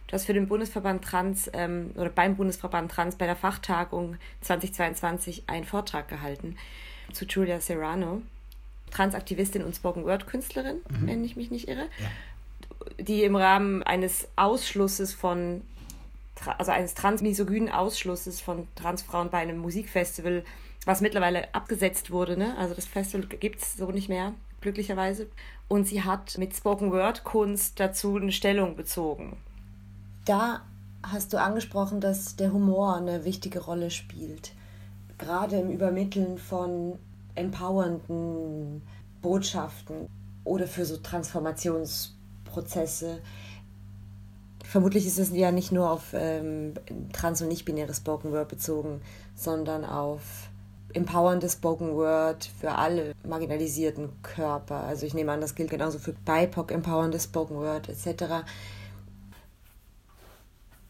Du 0.07 0.13
hast 0.13 0.25
für 0.25 0.33
den 0.33 0.47
Bundesverband 0.47 1.05
Trans 1.05 1.49
ähm, 1.53 1.91
oder 1.95 2.09
beim 2.09 2.35
Bundesverband 2.35 2.91
Trans 2.91 3.15
bei 3.15 3.27
der 3.27 3.35
Fachtagung 3.35 4.17
2022 4.41 5.43
einen 5.47 5.65
Vortrag 5.65 6.07
gehalten 6.09 6.57
zu 7.13 7.25
Julia 7.25 7.59
Serrano, 7.59 8.21
Transaktivistin 8.91 9.63
und 9.63 9.75
Spoken 9.75 10.05
Word 10.05 10.27
Künstlerin, 10.27 10.77
mhm. 10.89 11.07
wenn 11.07 11.23
ich 11.23 11.35
mich 11.35 11.51
nicht 11.51 11.67
irre, 11.67 11.87
ja. 11.99 13.03
die 13.03 13.23
im 13.23 13.35
Rahmen 13.35 13.83
eines 13.83 14.27
Ausschlusses 14.35 15.13
von 15.13 15.61
also 16.57 16.71
eines 16.71 16.93
transmisogynen 16.93 17.69
Ausschlusses 17.69 18.41
von 18.41 18.67
Transfrauen 18.75 19.29
bei 19.29 19.39
einem 19.39 19.59
Musikfestival, 19.59 20.43
was 20.85 21.01
mittlerweile 21.01 21.53
abgesetzt 21.53 22.11
wurde. 22.11 22.37
Ne? 22.37 22.57
Also 22.57 22.73
das 22.73 22.85
Festival 22.85 23.27
gibt 23.27 23.61
es 23.61 23.77
so 23.77 23.91
nicht 23.91 24.09
mehr, 24.09 24.33
glücklicherweise. 24.61 25.27
Und 25.67 25.87
sie 25.87 26.03
hat 26.03 26.37
mit 26.37 26.55
Spoken 26.55 26.91
Word 26.91 27.23
Kunst 27.23 27.79
dazu 27.79 28.17
eine 28.17 28.31
Stellung 28.31 28.75
bezogen. 28.75 29.37
Da 30.25 30.61
hast 31.03 31.33
du 31.33 31.39
angesprochen, 31.39 32.01
dass 32.01 32.35
der 32.35 32.51
Humor 32.51 32.95
eine 32.95 33.25
wichtige 33.25 33.59
Rolle 33.59 33.91
spielt. 33.91 34.53
Gerade 35.21 35.57
im 35.57 35.71
Übermitteln 35.71 36.37
von 36.37 36.99
empowernden 37.35 38.81
Botschaften 39.21 40.09
oder 40.43 40.67
für 40.67 40.83
so 40.85 40.97
Transformationsprozesse 40.97 43.21
vermutlich 44.71 45.05
ist 45.05 45.19
es 45.19 45.31
ja 45.31 45.51
nicht 45.51 45.73
nur 45.73 45.91
auf 45.91 46.13
ähm, 46.13 46.73
trans- 47.11 47.41
und 47.41 47.49
nicht-binäre 47.49 47.93
Spoken 47.93 48.31
Word 48.31 48.47
bezogen, 48.47 49.01
sondern 49.35 49.83
auf 49.83 50.49
empowerndes 50.93 51.53
Spoken 51.53 51.95
Word 51.95 52.49
für 52.59 52.71
alle 52.71 53.13
marginalisierten 53.27 54.09
Körper. 54.23 54.83
Also 54.83 55.05
ich 55.05 55.13
nehme 55.13 55.33
an, 55.33 55.41
das 55.41 55.55
gilt 55.55 55.71
genauso 55.71 55.99
für 55.99 56.13
BIPOC, 56.13 56.71
empowerndes 56.71 57.25
Spoken 57.25 57.57
Word 57.57 57.89
etc. 57.89 58.45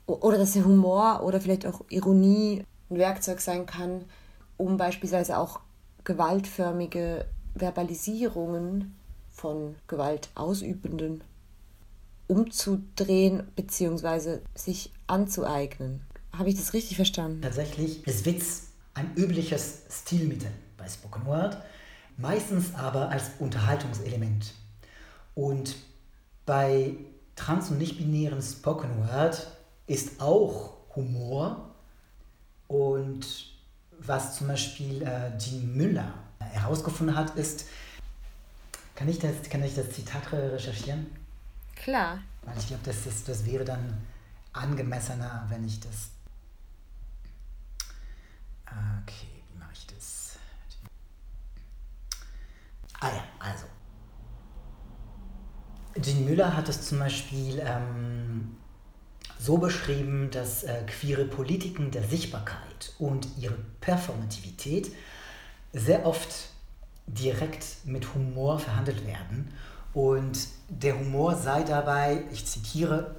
Oder 0.06 0.38
dass 0.38 0.54
der 0.54 0.66
Humor 0.66 1.24
oder 1.24 1.42
vielleicht 1.42 1.66
auch 1.66 1.82
Ironie 1.90 2.64
ein 2.92 2.98
Werkzeug 2.98 3.42
sein 3.42 3.66
kann, 3.66 4.06
um 4.62 4.78
beispielsweise 4.78 5.38
auch 5.38 5.60
gewaltförmige 6.04 7.26
Verbalisierungen 7.56 8.96
von 9.32 9.76
Gewaltausübenden 9.88 11.24
umzudrehen 12.28 13.44
bzw. 13.56 14.40
sich 14.56 14.92
anzueignen. 15.08 16.02
Habe 16.32 16.50
ich 16.50 16.56
das 16.56 16.74
richtig 16.74 16.96
verstanden? 16.96 17.42
Tatsächlich 17.42 18.08
ist 18.08 18.26
Witz 18.26 18.68
ein 18.94 19.12
übliches 19.16 19.82
Stilmittel 19.90 20.52
bei 20.78 20.88
Spoken 20.88 21.26
Word, 21.26 21.58
meistens 22.18 22.76
aber 22.76 23.10
als 23.10 23.32
Unterhaltungselement. 23.40 24.54
Und 25.34 25.76
bei 26.46 26.96
trans- 27.36 27.72
und 27.72 27.80
nicht-binären 27.80 28.42
Spoken 28.42 28.92
Word 29.00 29.48
ist 29.88 30.22
auch 30.22 30.78
Humor 30.96 31.72
und 32.68 33.52
was 34.06 34.38
zum 34.38 34.48
Beispiel 34.48 35.02
äh, 35.04 35.38
Jean 35.38 35.76
Müller 35.76 36.14
herausgefunden 36.40 37.16
hat, 37.16 37.36
ist, 37.36 37.66
kann 38.96 39.08
ich 39.08 39.20
das, 39.20 39.50
kann 39.50 39.64
ich 39.64 39.76
das 39.76 39.92
Zitat 39.92 40.32
recherchieren? 40.32 41.08
Klar. 41.76 42.20
Weil 42.44 42.58
ich 42.58 42.68
glaube, 42.68 42.84
das, 42.84 43.04
das, 43.04 43.24
das 43.24 43.46
wäre 43.46 43.66
dann 43.66 44.02
angemessener, 44.54 45.46
wenn 45.50 45.66
ich 45.66 45.80
das. 45.80 46.10
Okay, 48.66 49.28
wie 49.52 49.60
mache 49.60 49.74
ich 49.74 49.88
das? 49.88 50.38
Ah 53.00 53.10
ja, 53.10 53.24
also. 53.40 53.66
Jean 56.00 56.26
Müller 56.26 56.56
hat 56.56 56.70
es 56.70 56.88
zum 56.88 57.00
Beispiel 57.00 57.60
ähm, 57.60 58.58
so 59.42 59.58
beschrieben, 59.58 60.30
dass 60.32 60.64
äh, 60.64 60.84
queere 60.86 61.26
Politiken 61.26 61.90
der 61.90 62.04
Sichtbarkeit 62.04 62.94
und 63.00 63.28
ihre 63.40 63.58
Performativität 63.80 64.92
sehr 65.74 66.06
oft 66.06 66.50
direkt 67.08 67.66
mit 67.86 68.14
Humor 68.14 68.60
verhandelt 68.60 69.08
werden. 69.08 69.52
Und 69.94 70.48
der 70.70 71.00
Humor 71.00 71.36
sei 71.36 71.64
dabei, 71.64 72.24
ich 72.32 72.46
zitiere, 72.46 73.16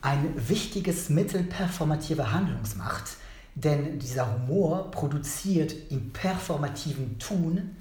ein 0.00 0.34
wichtiges 0.48 1.08
Mittel 1.08 1.44
performativer 1.44 2.32
Handlungsmacht, 2.32 3.16
denn 3.54 4.00
dieser 4.00 4.34
Humor 4.34 4.90
produziert 4.90 5.74
im 5.90 6.12
performativen 6.12 7.18
Tun 7.20 7.76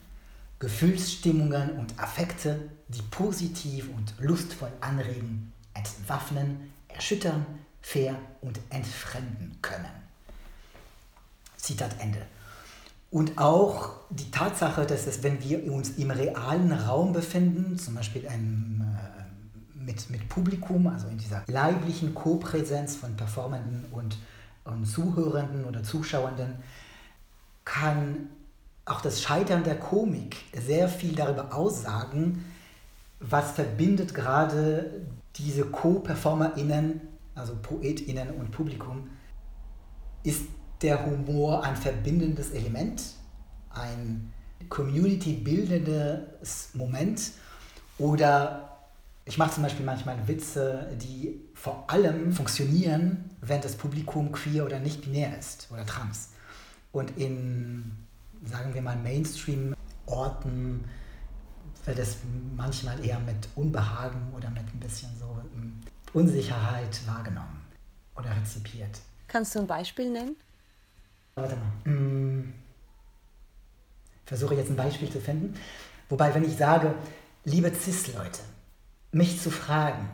Gefühlsstimmungen 0.60 1.72
und 1.80 1.98
Affekte, 1.98 2.60
die 2.90 3.02
positiv 3.02 3.90
und 3.98 4.14
lustvoll 4.20 4.72
anregen, 4.82 5.52
entwaffnen, 5.74 6.72
erschüttern, 6.88 7.46
fair 7.82 8.16
und 8.42 8.60
entfremden 8.70 9.58
können. 9.62 9.90
Zitat 11.58 11.96
Ende. 12.00 12.22
Und 13.12 13.38
auch 13.38 13.92
die 14.10 14.32
Tatsache, 14.32 14.86
dass 14.86 15.06
es, 15.06 15.22
wenn 15.22 15.44
wir 15.44 15.72
uns 15.72 15.98
im 15.98 16.12
realen 16.12 16.72
Raum 16.72 17.12
befinden, 17.12 17.78
zum 17.78 17.96
Beispiel 17.96 18.28
ein, 18.28 18.98
äh, 18.98 19.80
mit, 19.84 20.10
mit 20.10 20.30
Publikum, 20.30 20.88
also 20.88 21.08
in 21.10 21.18
dieser 21.18 21.44
leiblichen 21.48 22.16
Co-Präsenz 22.16 22.96
von 22.96 23.18
Performenden 23.18 23.86
und, 23.92 24.18
und 24.64 24.86
Zuhörenden 24.86 25.66
oder 25.66 25.84
Zuschauenden, 25.84 26.56
kann 27.66 28.30
auch 28.86 29.02
das 29.02 29.22
Scheitern 29.22 29.64
der 29.64 29.78
Komik 29.78 30.38
sehr 30.54 30.88
viel 30.88 31.14
darüber 31.14 31.54
aussagen, 31.54 32.46
was 33.20 33.52
verbindet 33.52 34.14
gerade 34.16 35.06
diese 35.36 35.66
Co-PerformerInnen 35.66 37.02
also 37.36 37.56
PoetInnen 37.62 38.32
und 38.32 38.52
Publikum, 38.52 39.10
ist 40.24 40.46
der 40.82 41.06
Humor 41.06 41.64
ein 41.64 41.76
verbindendes 41.76 42.52
Element, 42.52 43.04
ein 43.70 44.32
community-bildendes 44.70 46.70
Moment 46.74 47.32
oder 47.98 48.68
ich 49.26 49.38
mache 49.38 49.54
zum 49.54 49.64
Beispiel 49.64 49.86
manchmal 49.86 50.28
Witze, 50.28 50.90
die 51.00 51.40
vor 51.54 51.90
allem 51.90 52.34
funktionieren, 52.34 53.30
wenn 53.42 53.62
das 53.62 53.76
Publikum 53.76 54.32
queer 54.32 54.66
oder 54.66 54.80
nicht 54.80 55.04
binär 55.04 55.38
ist 55.38 55.70
oder 55.72 55.86
trans. 55.86 56.30
Und 56.92 57.18
in, 57.18 57.92
sagen 58.44 58.74
wir 58.74 58.82
mal, 58.82 58.98
Mainstream-Orten 58.98 60.84
wird 61.86 62.00
es 62.00 62.18
manchmal 62.56 63.04
eher 63.06 63.20
mit 63.20 63.48
Unbehagen 63.56 64.34
oder 64.36 64.50
mit 64.50 64.64
ein 64.74 64.80
bisschen 64.80 65.12
so 65.20 65.28
Unsicherheit 66.14 67.08
wahrgenommen 67.08 67.62
oder 68.16 68.36
rezipiert. 68.36 69.00
Kannst 69.28 69.56
du 69.56 69.60
ein 69.60 69.68
Beispiel 69.68 70.12
nennen? 70.12 70.36
Warte 71.36 71.56
mal. 71.56 71.72
Hm. 71.86 72.54
Versuche 74.26 74.56
jetzt 74.56 74.70
ein 74.70 74.76
Beispiel 74.76 75.10
zu 75.10 75.20
finden. 75.20 75.58
Wobei, 76.10 76.34
wenn 76.34 76.44
ich 76.44 76.58
sage, 76.58 76.94
liebe 77.46 77.74
Cis-Leute, 77.74 78.42
mich 79.12 79.42
zu 79.42 79.52
fragen, 79.52 80.10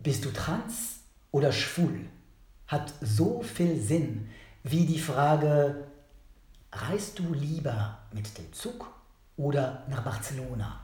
bist 0.00 0.24
du 0.24 0.30
trans 0.30 1.00
oder 1.30 1.52
schwul, 1.52 2.06
hat 2.66 2.92
so 3.00 3.42
viel 3.42 3.80
Sinn 3.80 4.28
wie 4.62 4.86
die 4.86 4.98
Frage, 4.98 5.88
reist 6.72 7.18
du 7.18 7.32
lieber 7.32 7.98
mit 8.12 8.36
dem 8.38 8.52
Zug 8.52 8.92
oder 9.36 9.84
nach 9.88 10.02
Barcelona? 10.02 10.83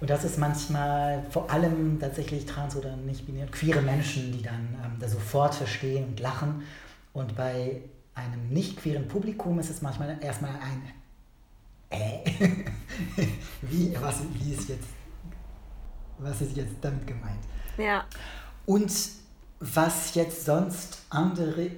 Und 0.00 0.10
das 0.10 0.24
ist 0.24 0.38
manchmal 0.38 1.24
vor 1.30 1.50
allem 1.50 1.98
tatsächlich 2.00 2.46
trans- 2.46 2.76
oder 2.76 2.96
nicht 2.96 3.26
binär, 3.26 3.46
queere 3.46 3.80
Menschen, 3.80 4.32
die 4.32 4.42
dann 4.42 4.76
ähm, 4.84 4.96
da 4.98 5.08
sofort 5.08 5.54
verstehen 5.54 6.04
und 6.04 6.20
lachen. 6.20 6.62
Und 7.12 7.36
bei 7.36 7.80
einem 8.14 8.48
nicht 8.48 8.76
queeren 8.76 9.08
Publikum 9.08 9.58
ist 9.58 9.70
es 9.70 9.82
manchmal 9.82 10.18
erstmal 10.20 10.50
ein 10.50 10.82
äh, 11.90 12.24
wie, 13.62 13.94
was, 14.00 14.16
wie 14.34 14.52
ist 14.52 14.68
jetzt, 14.68 14.88
was 16.18 16.40
ist 16.40 16.56
jetzt 16.56 16.74
damit 16.80 17.06
gemeint? 17.06 17.40
Ja. 17.78 18.04
Und 18.66 18.92
was 19.60 20.14
jetzt 20.14 20.44
sonst 20.44 21.02
andere 21.10 21.70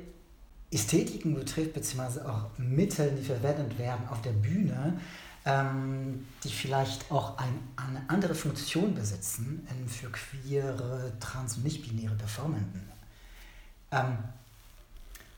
Ästhetiken 0.71 1.35
betrifft, 1.35 1.75
beziehungsweise 1.75 2.29
auch 2.29 2.47
Mittel, 2.59 3.13
die 3.13 3.25
verwendet 3.25 3.79
werden 3.79 4.09
auf 4.09 4.23
der 4.23 4.33
Bühne, 4.33 4.99
ähm, 5.47 6.27
die 6.45 6.51
vielleicht 6.51 7.11
auch 7.11 7.39
ein, 7.39 7.59
eine 7.77 8.03
andere 8.09 8.35
Funktion 8.35 8.95
besitzen 8.95 9.67
ähm, 9.71 9.89
für 9.89 10.11
queere, 10.11 11.13
trans- 11.21 11.57
und 11.57 11.65
nicht-binäre 11.65 12.15
Performenden. 12.17 12.83
Ähm, 13.93 14.19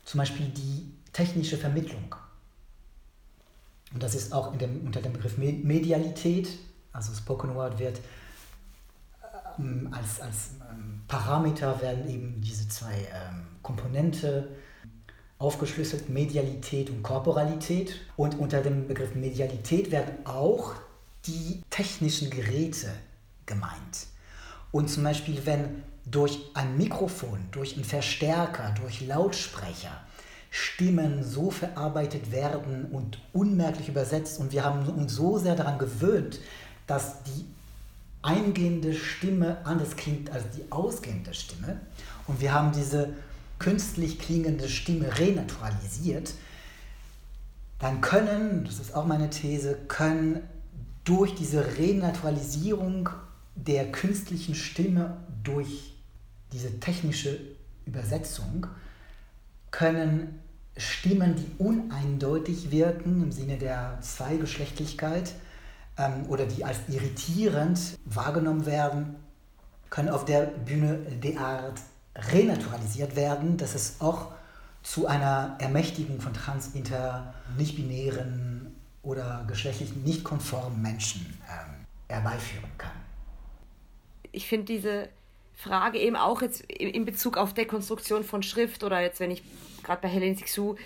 zum 0.04 0.18
Beispiel 0.18 0.48
die 0.48 0.90
technische 1.12 1.58
Vermittlung. 1.58 2.14
Und 3.92 4.02
das 4.02 4.14
ist 4.14 4.32
auch 4.32 4.56
dem, 4.56 4.86
unter 4.86 5.02
dem 5.02 5.12
Begriff 5.12 5.36
Medialität, 5.38 6.48
also 6.92 7.12
Spoken 7.14 7.54
Word 7.54 7.78
wird 7.78 8.00
ähm, 9.58 9.88
als, 9.92 10.20
als 10.20 10.50
ähm, 10.70 11.02
Parameter 11.08 11.80
werden 11.80 12.08
eben 12.08 12.40
diese 12.40 12.68
zwei 12.68 12.94
ähm, 13.12 13.46
Komponente 13.62 14.48
aufgeschlüsselt 15.38 16.08
Medialität 16.08 16.90
und 16.90 17.02
Korporalität. 17.02 17.94
Und 18.16 18.38
unter 18.38 18.60
dem 18.60 18.88
Begriff 18.88 19.14
Medialität 19.14 19.90
werden 19.90 20.14
auch 20.24 20.74
die 21.26 21.62
technischen 21.70 22.30
Geräte 22.30 22.88
gemeint. 23.46 24.06
Und 24.72 24.88
zum 24.88 25.04
Beispiel, 25.04 25.40
wenn 25.44 25.82
durch 26.04 26.38
ein 26.54 26.76
Mikrofon, 26.76 27.38
durch 27.50 27.74
einen 27.74 27.84
Verstärker, 27.84 28.74
durch 28.80 29.06
Lautsprecher 29.06 30.02
Stimmen 30.50 31.22
so 31.24 31.50
verarbeitet 31.50 32.32
werden 32.32 32.86
und 32.86 33.18
unmerklich 33.32 33.88
übersetzt 33.88 34.40
und 34.40 34.52
wir 34.52 34.64
haben 34.64 34.86
uns 34.88 35.14
so 35.14 35.38
sehr 35.38 35.54
daran 35.54 35.78
gewöhnt, 35.78 36.40
dass 36.86 37.22
die 37.24 37.44
eingehende 38.22 38.94
Stimme 38.94 39.58
anders 39.64 39.94
klingt 39.96 40.30
als 40.30 40.44
die 40.56 40.64
ausgehende 40.70 41.34
Stimme 41.34 41.80
und 42.26 42.40
wir 42.40 42.52
haben 42.52 42.72
diese 42.72 43.10
künstlich 43.58 44.18
klingende 44.18 44.68
Stimme 44.68 45.18
renaturalisiert, 45.18 46.34
dann 47.78 48.00
können, 48.00 48.64
das 48.64 48.80
ist 48.80 48.94
auch 48.94 49.06
meine 49.06 49.30
These, 49.30 49.76
können 49.88 50.42
durch 51.04 51.34
diese 51.34 51.78
Renaturalisierung 51.78 53.08
der 53.54 53.90
künstlichen 53.90 54.54
Stimme, 54.54 55.16
durch 55.42 55.94
diese 56.52 56.80
technische 56.80 57.38
Übersetzung, 57.86 58.66
können 59.70 60.40
Stimmen, 60.76 61.34
die 61.34 61.62
uneindeutig 61.62 62.70
wirken 62.70 63.22
im 63.22 63.32
Sinne 63.32 63.58
der 63.58 63.98
Zweigeschlechtlichkeit 64.00 65.34
ähm, 65.96 66.26
oder 66.28 66.46
die 66.46 66.64
als 66.64 66.78
irritierend 66.88 67.98
wahrgenommen 68.04 68.66
werden, 68.66 69.16
können 69.90 70.08
auf 70.08 70.24
der 70.24 70.42
Bühne 70.42 70.98
derart 71.22 71.80
renaturalisiert 72.32 73.16
werden, 73.16 73.56
dass 73.56 73.74
es 73.74 74.00
auch 74.00 74.32
zu 74.82 75.06
einer 75.06 75.56
Ermächtigung 75.60 76.20
von 76.20 76.34
trans, 76.34 76.74
inter, 76.74 77.34
nicht-binären 77.56 78.74
oder 79.02 79.44
geschlechtlich 79.48 79.94
nicht 79.96 80.24
konformen 80.24 80.80
Menschen 80.82 81.38
ähm, 81.48 81.86
herbeiführen 82.08 82.70
kann. 82.78 82.92
Ich 84.32 84.46
finde 84.48 84.66
diese 84.66 85.08
Frage 85.54 85.98
eben 85.98 86.16
auch 86.16 86.42
jetzt 86.42 86.60
in 86.70 87.04
Bezug 87.04 87.36
auf 87.36 87.54
Dekonstruktion 87.54 88.22
von 88.24 88.42
Schrift 88.42 88.84
oder 88.84 89.00
jetzt, 89.00 89.20
wenn 89.20 89.30
ich 89.30 89.42
gerade 89.82 90.00
bei 90.02 90.08
Helen 90.08 90.36
Sixou 90.36 90.76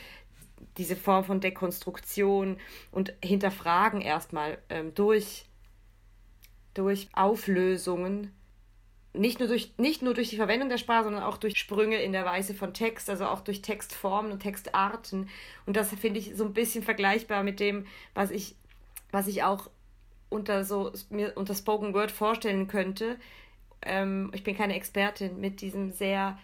diese 0.78 0.96
Form 0.96 1.24
von 1.24 1.40
Dekonstruktion 1.40 2.56
und 2.90 3.12
Hinterfragen 3.22 4.00
erstmal 4.00 4.58
ähm, 4.70 4.94
durch, 4.94 5.44
durch 6.74 7.08
Auflösungen 7.12 8.32
nicht 9.14 9.40
nur, 9.40 9.48
durch, 9.48 9.72
nicht 9.76 10.02
nur 10.02 10.14
durch 10.14 10.30
die 10.30 10.36
Verwendung 10.36 10.68
der 10.68 10.78
Sprache, 10.78 11.04
sondern 11.04 11.22
auch 11.22 11.36
durch 11.36 11.58
Sprünge 11.58 12.00
in 12.02 12.12
der 12.12 12.24
Weise 12.24 12.54
von 12.54 12.72
Text, 12.72 13.10
also 13.10 13.26
auch 13.26 13.40
durch 13.40 13.60
Textformen 13.60 14.32
und 14.32 14.40
Textarten. 14.40 15.28
Und 15.66 15.76
das 15.76 15.90
finde 15.94 16.18
ich 16.18 16.34
so 16.34 16.44
ein 16.44 16.54
bisschen 16.54 16.82
vergleichbar 16.82 17.42
mit 17.42 17.60
dem, 17.60 17.86
was 18.14 18.30
ich, 18.30 18.56
was 19.10 19.26
ich 19.26 19.42
auch 19.42 19.68
unter 20.30 20.64
so 20.64 20.92
mir 21.10 21.32
unter 21.36 21.54
Spoken 21.54 21.92
Word 21.92 22.10
vorstellen 22.10 22.68
könnte. 22.68 23.18
Ähm, 23.82 24.30
ich 24.34 24.44
bin 24.44 24.56
keine 24.56 24.76
Expertin 24.76 25.38
mit 25.38 25.60
diesem 25.60 25.92
sehr 25.92 26.38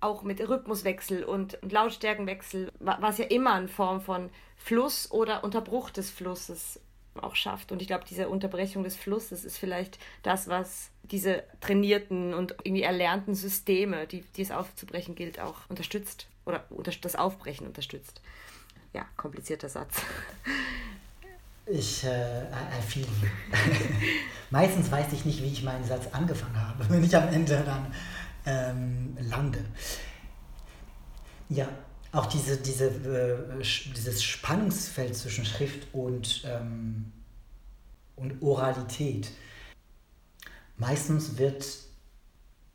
auch 0.00 0.22
mit 0.22 0.40
Rhythmuswechsel 0.40 1.24
und, 1.24 1.60
und 1.62 1.72
Lautstärkenwechsel, 1.72 2.70
was 2.78 3.18
ja 3.18 3.24
immer 3.26 3.58
in 3.58 3.68
Form 3.68 4.00
von 4.00 4.30
Fluss 4.56 5.10
oder 5.10 5.42
Unterbruch 5.42 5.90
des 5.90 6.10
Flusses 6.10 6.80
auch 7.20 7.34
schafft. 7.34 7.72
Und 7.72 7.82
ich 7.82 7.88
glaube, 7.88 8.04
diese 8.08 8.28
Unterbrechung 8.28 8.84
des 8.84 8.96
Flusses 8.96 9.44
ist 9.44 9.58
vielleicht 9.58 9.98
das, 10.22 10.48
was 10.48 10.90
diese 11.02 11.44
trainierten 11.60 12.34
und 12.34 12.56
irgendwie 12.64 12.82
erlernten 12.82 13.34
Systeme, 13.34 14.06
die, 14.06 14.22
die 14.36 14.42
es 14.42 14.50
aufzubrechen 14.50 15.14
gilt, 15.14 15.40
auch 15.40 15.68
unterstützt 15.68 16.28
oder 16.44 16.64
das 17.02 17.16
Aufbrechen 17.16 17.66
unterstützt. 17.66 18.20
Ja, 18.92 19.06
komplizierter 19.16 19.68
Satz. 19.68 20.00
Ich, 21.66 22.04
äh, 22.04 22.42
I 22.42 22.82
feel 22.86 23.06
Meistens 24.50 24.90
weiß 24.90 25.12
ich 25.12 25.26
nicht, 25.26 25.42
wie 25.42 25.48
ich 25.48 25.62
meinen 25.62 25.84
Satz 25.84 26.06
angefangen 26.12 26.58
habe, 26.58 26.88
wenn 26.88 27.04
ich 27.04 27.14
am 27.14 27.28
Ende 27.28 27.62
dann 27.64 27.94
ähm, 28.46 29.16
lande. 29.20 29.62
Ja, 31.50 31.68
auch 32.12 32.26
diese, 32.26 32.56
diese, 32.56 32.86
äh, 32.86 33.62
dieses 33.94 34.22
Spannungsfeld 34.22 35.14
zwischen 35.14 35.44
Schrift 35.44 35.92
und, 35.92 36.42
ähm, 36.46 37.12
und 38.16 38.42
Oralität. 38.42 39.30
Meistens 40.76 41.38
wird 41.38 41.66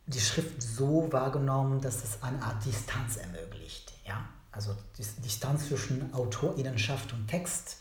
die 0.06 0.20
Schrift 0.20 0.62
so 0.62 1.10
wahrgenommen, 1.12 1.80
dass 1.80 2.04
es 2.04 2.22
eine 2.22 2.40
Art 2.42 2.64
Distanz 2.64 3.16
ermöglicht. 3.16 3.92
Ja? 4.06 4.28
Also 4.52 4.76
die 4.98 5.22
Distanz 5.22 5.68
zwischen 5.68 6.12
Autorinnenschaft 6.12 7.12
und 7.12 7.26
Text. 7.26 7.78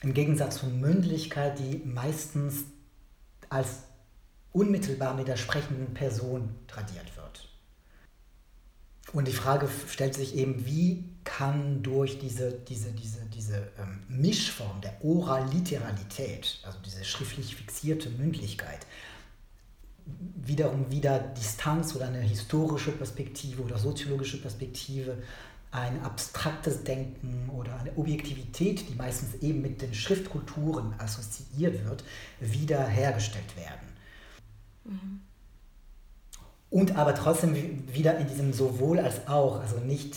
Im 0.00 0.12
Gegensatz 0.12 0.58
zur 0.58 0.70
Mündlichkeit, 0.70 1.58
die 1.58 1.82
meistens 1.84 2.64
als 3.48 3.84
unmittelbar 4.52 5.14
mit 5.14 5.28
der 5.28 5.36
sprechenden 5.36 5.94
Person 5.94 6.54
tradiert 6.66 7.16
wird. 7.16 7.48
Und 9.14 9.28
die 9.28 9.32
Frage 9.32 9.68
stellt 9.88 10.14
sich 10.14 10.34
eben, 10.34 10.66
wie 10.66 11.04
kann 11.22 11.84
durch 11.84 12.18
diese, 12.18 12.50
diese, 12.50 12.90
diese, 12.90 13.20
diese 13.26 13.70
ähm, 13.78 14.00
Mischform 14.08 14.80
der 14.80 15.02
Oraliteralität, 15.04 16.58
also 16.64 16.78
diese 16.84 17.04
schriftlich 17.04 17.54
fixierte 17.54 18.10
Mündlichkeit, 18.10 18.80
wiederum 20.34 20.90
wieder 20.90 21.20
Distanz 21.20 21.94
oder 21.94 22.08
eine 22.08 22.20
historische 22.20 22.90
Perspektive 22.90 23.62
oder 23.62 23.78
soziologische 23.78 24.42
Perspektive, 24.42 25.22
ein 25.70 26.02
abstraktes 26.02 26.82
Denken 26.82 27.50
oder 27.50 27.78
eine 27.78 27.96
Objektivität, 27.96 28.88
die 28.88 28.96
meistens 28.96 29.40
eben 29.42 29.62
mit 29.62 29.80
den 29.80 29.94
Schriftkulturen 29.94 30.92
assoziiert 30.98 31.84
wird, 31.84 32.02
wiederhergestellt 32.40 33.56
werden. 33.56 33.88
Mhm 34.84 35.20
und 36.74 36.96
aber 36.96 37.14
trotzdem 37.14 37.54
wieder 37.94 38.18
in 38.18 38.26
diesem 38.26 38.52
sowohl 38.52 38.98
als 38.98 39.28
auch, 39.28 39.60
also 39.60 39.78
nicht 39.78 40.16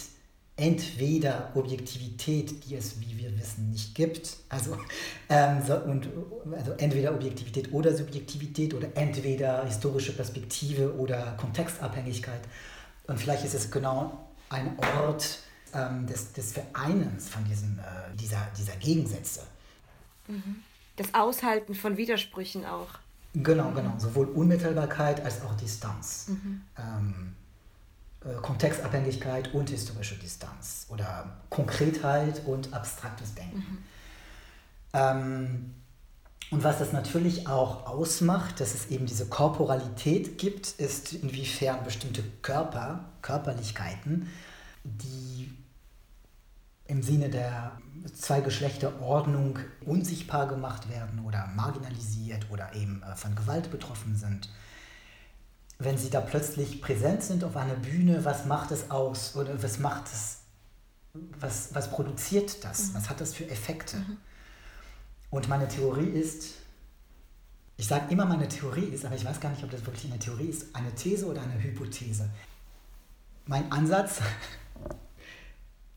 entweder 0.56 1.52
Objektivität, 1.54 2.66
die 2.66 2.74
es, 2.74 3.00
wie 3.00 3.16
wir 3.16 3.40
wissen, 3.40 3.70
nicht 3.70 3.94
gibt, 3.94 4.38
also, 4.50 4.76
ähm, 5.30 5.62
so, 5.64 5.76
und, 5.76 6.10
also 6.52 6.72
entweder 6.80 7.14
Objektivität 7.14 7.72
oder 7.72 7.96
Subjektivität 7.96 8.74
oder 8.74 8.88
entweder 8.96 9.66
historische 9.66 10.14
Perspektive 10.14 10.96
oder 10.96 11.38
Kontextabhängigkeit. 11.40 12.42
Und 13.06 13.20
vielleicht 13.20 13.46
ist 13.46 13.54
es 13.54 13.70
genau 13.70 14.28
ein 14.50 14.80
Ort 14.80 15.38
ähm, 15.76 16.08
des, 16.08 16.34
des 16.34 16.54
Vereinens 16.54 17.30
von 17.30 17.46
diesen, 17.46 17.78
äh, 17.78 18.16
dieser, 18.16 18.48
dieser 18.58 18.76
Gegensätze. 18.78 19.44
Mhm. 20.28 20.64
Das 20.96 21.14
Aushalten 21.14 21.76
von 21.76 21.98
Widersprüchen 21.98 22.66
auch. 22.66 22.98
Genau, 23.44 23.72
genau. 23.72 23.94
Sowohl 23.98 24.28
Unmittelbarkeit 24.28 25.24
als 25.24 25.42
auch 25.42 25.56
Distanz. 25.56 26.28
Mhm. 26.30 26.62
Ähm, 26.78 27.36
äh, 28.26 28.34
Kontextabhängigkeit 28.42 29.54
und 29.54 29.70
historische 29.70 30.16
Distanz. 30.16 30.88
Oder 30.90 31.38
Konkretheit 31.50 32.42
und 32.46 32.74
abstraktes 32.74 33.36
Denken. 33.36 33.58
Mhm. 33.58 33.78
Ähm, 34.94 35.74
und 36.50 36.64
was 36.64 36.80
das 36.80 36.94
natürlich 36.94 37.48
auch 37.48 37.88
ausmacht, 37.88 38.62
dass 38.62 38.74
es 38.74 38.88
eben 38.88 39.06
diese 39.06 39.28
Korporalität 39.28 40.38
gibt, 40.38 40.70
ist 40.80 41.14
inwiefern 41.14 41.84
bestimmte 41.84 42.24
Körper, 42.42 43.04
Körperlichkeiten, 43.22 44.30
die 44.86 45.52
im 46.88 47.04
Sinne 47.04 47.30
der 47.30 47.74
Zweigeschlechterordnung 48.14 49.60
unsichtbar 49.86 50.48
gemacht 50.48 50.90
werden 50.90 51.24
oder 51.26 51.48
marginalisiert 51.56 52.48
oder 52.50 52.74
eben 52.74 53.04
äh, 53.04 53.16
von 53.16 53.36
Gewalt 53.36 53.72
betroffen 53.72 54.16
sind. 54.16 54.50
Wenn 55.80 55.98
sie 55.98 56.10
da 56.10 56.22
plötzlich 56.22 56.82
präsent 56.82 57.24
sind 57.24 57.44
auf 57.44 57.56
einer 57.56 57.76
Bühne, 57.76 58.26
was 58.26 58.46
macht 58.46 58.72
es 58.72 58.90
aus 58.90 59.36
oder 59.36 59.62
was 59.62 59.80
macht 59.80 60.08
es, 60.08 60.40
was, 61.40 61.74
was 61.74 61.92
produziert 61.92 62.64
das, 62.64 62.90
mhm. 62.90 62.96
was 62.96 63.10
hat 63.10 63.22
das 63.22 63.34
für 63.34 63.48
Effekte? 63.50 63.98
Mhm. 63.98 64.18
Und 65.30 65.50
meine 65.50 65.68
Theorie 65.68 66.08
ist, 66.08 66.56
ich 67.76 67.88
sage 67.88 68.12
immer 68.12 68.26
meine 68.26 68.48
Theorie 68.48 68.86
ist, 68.86 69.06
aber 69.06 69.16
ich 69.16 69.26
weiß 69.26 69.40
gar 69.40 69.50
nicht, 69.50 69.64
ob 69.64 69.70
das 69.70 69.86
wirklich 69.86 70.06
eine 70.06 70.20
Theorie 70.20 70.48
ist, 70.48 70.76
eine 70.76 70.94
These 70.96 71.28
oder 71.28 71.42
eine 71.42 71.62
Hypothese. 71.62 72.30
Mein 73.46 73.72
Ansatz 73.72 74.20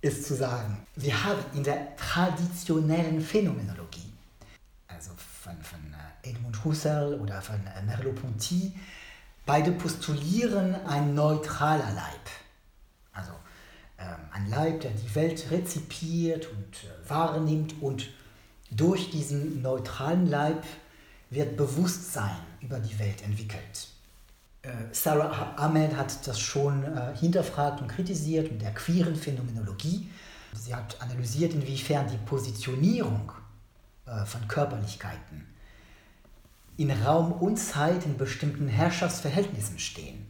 ist 0.00 0.24
zu 0.24 0.34
sagen, 0.34 0.86
wir 0.96 1.24
haben 1.24 1.42
in 1.54 1.62
der 1.62 1.94
traditionellen 1.96 3.20
Phänomenologie, 3.20 4.12
also 4.88 5.10
von, 5.16 5.60
von 5.62 5.78
äh, 5.92 6.30
Edmund 6.30 6.64
Husserl 6.64 7.14
oder 7.20 7.42
von 7.42 7.60
äh, 7.66 7.82
Merleau-Ponty, 7.82 8.72
beide 9.44 9.72
postulieren 9.72 10.74
ein 10.86 11.14
neutraler 11.14 11.92
Leib. 11.92 12.30
Also 13.12 13.32
ähm, 13.98 14.20
ein 14.32 14.48
Leib, 14.48 14.80
der 14.80 14.92
die 14.92 15.14
Welt 15.14 15.50
rezipiert 15.50 16.46
und 16.50 16.84
äh, 16.84 17.10
wahrnimmt 17.10 17.74
und 17.82 18.08
durch 18.70 19.10
diesen 19.10 19.60
neutralen 19.62 20.26
Leib 20.26 20.64
wird 21.28 21.56
Bewusstsein 21.56 22.36
über 22.60 22.78
die 22.78 22.98
Welt 22.98 23.22
entwickelt. 23.22 23.88
Äh, 24.62 24.68
Sarah 24.92 25.55
Ahmed 25.57 25.96
hat 25.96 26.27
das 26.27 26.38
schon 26.38 26.85
äh, 26.85 27.16
hinterfragt 27.16 27.81
und 27.81 27.88
kritisiert 27.88 28.51
mit 28.53 28.61
der 28.61 28.75
queeren 28.75 29.16
Phänomenologie. 29.16 30.11
Sie 30.55 30.75
hat 30.75 31.01
analysiert, 31.01 31.55
inwiefern 31.55 32.09
die 32.09 32.18
Positionierung 32.18 33.33
äh, 34.07 34.25
von 34.27 34.46
Körperlichkeiten 34.49 35.46
in 36.77 36.90
Raum 36.90 37.33
und 37.33 37.59
Zeit 37.59 38.07
in 38.07 38.16
bestimmten 38.16 38.66
Herrschaftsverhältnissen 38.66 39.79
stehen. 39.79 40.27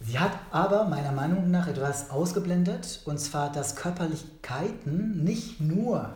Sie 0.00 0.18
hat 0.18 0.32
aber 0.50 0.84
meiner 0.84 1.12
Meinung 1.12 1.50
nach 1.50 1.66
etwas 1.66 2.10
ausgeblendet, 2.10 3.00
und 3.06 3.18
zwar, 3.18 3.50
dass 3.50 3.76
Körperlichkeiten 3.76 5.24
nicht 5.24 5.60
nur 5.60 6.14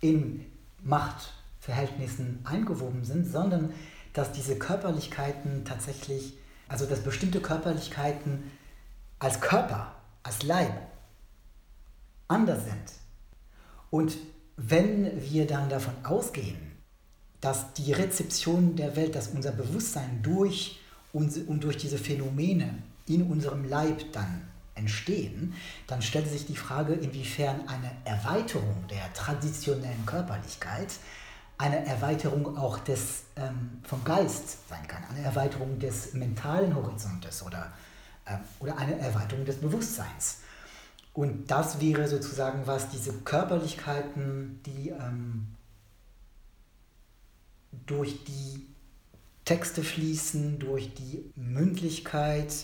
in 0.00 0.46
Machtverhältnissen 1.70 2.40
eingewoben 2.44 3.04
sind, 3.04 3.30
sondern 3.30 3.72
dass 4.12 4.32
diese 4.32 4.56
Körperlichkeiten 4.56 5.64
tatsächlich, 5.64 6.34
also 6.68 6.84
dass 6.86 7.00
bestimmte 7.00 7.40
Körperlichkeiten 7.40 8.50
als 9.18 9.40
Körper, 9.40 9.94
als 10.22 10.42
Leib 10.42 10.72
anders 12.28 12.64
sind. 12.64 12.92
Und 13.90 14.16
wenn 14.56 15.20
wir 15.22 15.46
dann 15.46 15.68
davon 15.68 15.94
ausgehen, 16.04 16.58
dass 17.40 17.72
die 17.74 17.92
Rezeption 17.92 18.76
der 18.76 18.96
Welt, 18.96 19.14
dass 19.14 19.28
unser 19.28 19.52
Bewusstsein 19.52 20.20
durch 20.22 20.80
uns 21.12 21.38
und 21.38 21.64
durch 21.64 21.76
diese 21.76 21.98
Phänomene 21.98 22.82
in 23.06 23.22
unserem 23.22 23.68
Leib 23.68 24.12
dann 24.12 24.42
entstehen, 24.74 25.54
dann 25.86 26.02
stellt 26.02 26.28
sich 26.28 26.46
die 26.46 26.56
Frage, 26.56 26.94
inwiefern 26.94 27.66
eine 27.66 27.90
Erweiterung 28.04 28.84
der 28.90 29.12
traditionellen 29.12 30.06
Körperlichkeit 30.06 30.88
eine 31.60 31.84
Erweiterung 31.84 32.56
auch 32.56 32.78
des, 32.78 33.24
ähm, 33.36 33.82
vom 33.82 34.02
Geist 34.02 34.66
sein 34.70 34.86
kann, 34.88 35.04
eine 35.10 35.22
Erweiterung 35.22 35.78
des 35.78 36.14
mentalen 36.14 36.74
Horizontes 36.74 37.42
oder, 37.42 37.70
ähm, 38.26 38.38
oder 38.60 38.78
eine 38.78 38.98
Erweiterung 38.98 39.44
des 39.44 39.56
Bewusstseins. 39.56 40.38
Und 41.12 41.50
das 41.50 41.78
wäre 41.78 42.08
sozusagen 42.08 42.66
was, 42.66 42.88
diese 42.88 43.12
Körperlichkeiten, 43.12 44.60
die 44.64 44.88
ähm, 44.88 45.48
durch 47.84 48.24
die 48.24 48.66
Texte 49.44 49.82
fließen, 49.82 50.58
durch 50.60 50.94
die 50.94 51.30
Mündlichkeit 51.36 52.54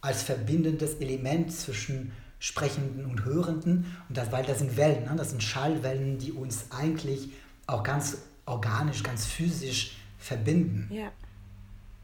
als 0.00 0.22
verbindendes 0.22 0.94
Element 0.94 1.52
zwischen 1.52 2.12
Sprechenden 2.38 3.04
und 3.04 3.26
Hörenden. 3.26 3.94
Und 4.08 4.16
das, 4.16 4.32
weil 4.32 4.46
das 4.46 4.60
sind 4.60 4.78
Wellen, 4.78 5.04
ne? 5.04 5.16
das 5.16 5.30
sind 5.30 5.42
Schallwellen, 5.42 6.16
die 6.16 6.32
uns 6.32 6.70
eigentlich 6.70 7.32
auch 7.66 7.82
ganz 7.82 8.16
organisch, 8.48 9.02
ganz 9.02 9.26
physisch 9.26 9.96
verbinden. 10.18 10.88
Ja. 10.92 11.10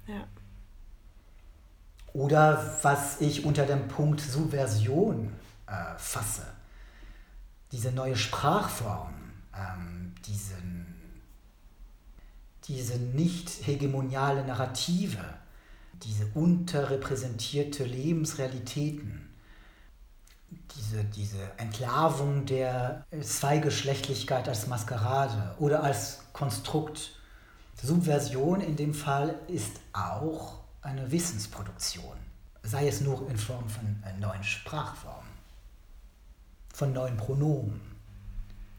Ja. 0.06 0.26
Oder 2.12 2.78
was 2.82 3.20
ich 3.20 3.44
unter 3.44 3.66
dem 3.66 3.88
Punkt 3.88 4.20
Subversion 4.20 5.32
äh, 5.66 5.98
fasse. 5.98 6.46
Diese 7.72 7.90
neue 7.90 8.16
Sprachform, 8.16 9.14
ähm, 9.56 10.14
diesen, 10.26 10.86
diese 12.64 12.98
nicht 12.98 13.66
hegemoniale 13.66 14.44
Narrative, 14.44 15.24
diese 16.02 16.26
unterrepräsentierte 16.34 17.84
Lebensrealitäten, 17.84 19.30
diese, 20.76 21.04
diese 21.04 21.50
Entlarvung 21.56 22.46
der 22.46 23.06
Zweigeschlechtlichkeit 23.22 24.48
als 24.48 24.66
Maskerade 24.66 25.56
oder 25.58 25.82
als 25.82 26.23
Konstrukt. 26.34 27.12
Subversion 27.80 28.60
in 28.60 28.76
dem 28.76 28.92
Fall 28.92 29.38
ist 29.48 29.80
auch 29.92 30.60
eine 30.82 31.10
Wissensproduktion, 31.10 32.16
sei 32.62 32.88
es 32.88 33.00
nur 33.00 33.28
in 33.30 33.38
Form 33.38 33.68
von 33.68 34.02
neuen 34.20 34.44
Sprachformen, 34.44 35.30
von 36.72 36.92
neuen 36.92 37.16
Pronomen, 37.16 37.80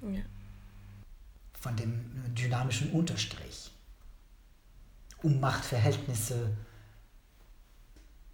ja. 0.01 0.21
von 1.59 1.75
dem 1.75 2.33
dynamischen 2.35 2.91
Unterstrich, 2.91 3.71
um 5.23 5.39
Machtverhältnisse 5.39 6.55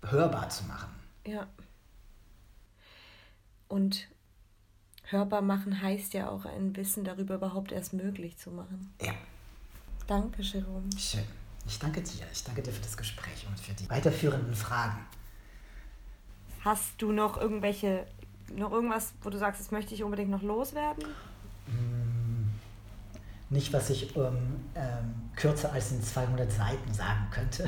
hörbar 0.03 0.49
zu 0.49 0.63
machen. 0.65 0.93
Ja. 1.25 1.47
Und 3.67 4.07
hörbar 5.11 5.41
machen 5.41 5.81
heißt 5.81 6.13
ja 6.13 6.29
auch 6.29 6.45
ein 6.45 6.75
Wissen 6.75 7.03
darüber 7.03 7.35
überhaupt 7.35 7.71
erst 7.71 7.93
möglich 7.93 8.37
zu 8.37 8.51
machen. 8.51 8.93
Ja. 9.01 9.13
Danke, 10.07 10.41
Jerome. 10.41 10.89
Schön. 10.97 11.23
Ich 11.67 11.79
danke 11.79 12.01
dir. 12.01 12.25
Ich 12.31 12.43
danke 12.43 12.61
dir 12.61 12.71
für 12.71 12.81
das 12.81 12.97
Gespräch 12.97 13.45
und 13.47 13.59
für 13.59 13.73
die 13.73 13.89
weiterführenden 13.89 14.55
Fragen. 14.55 15.05
Hast 16.63 17.01
du 17.01 17.11
noch 17.11 17.37
irgendwelche, 17.39 18.05
noch 18.55 18.71
irgendwas, 18.71 19.13
wo 19.21 19.29
du 19.29 19.37
sagst, 19.37 19.61
das 19.61 19.71
möchte 19.71 19.93
ich 19.93 20.03
unbedingt 20.03 20.29
noch 20.29 20.41
loswerden? 20.41 21.05
Mm, 21.67 22.49
nicht, 23.49 23.73
was 23.73 23.89
ich 23.89 24.15
ähm, 24.15 24.59
ähm, 24.75 25.31
kürzer 25.35 25.71
als 25.71 25.91
in 25.91 26.01
200 26.03 26.51
Seiten 26.51 26.93
sagen 26.93 27.27
könnte. 27.31 27.65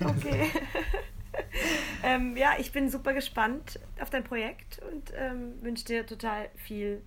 okay. 0.04 0.50
ähm, 2.02 2.36
ja, 2.36 2.52
ich 2.58 2.72
bin 2.72 2.90
super 2.90 3.12
gespannt 3.12 3.78
auf 4.00 4.10
dein 4.10 4.24
Projekt 4.24 4.80
und 4.90 5.12
ähm, 5.16 5.62
wünsche 5.62 5.84
dir 5.84 6.06
total 6.06 6.48
viel 6.56 7.02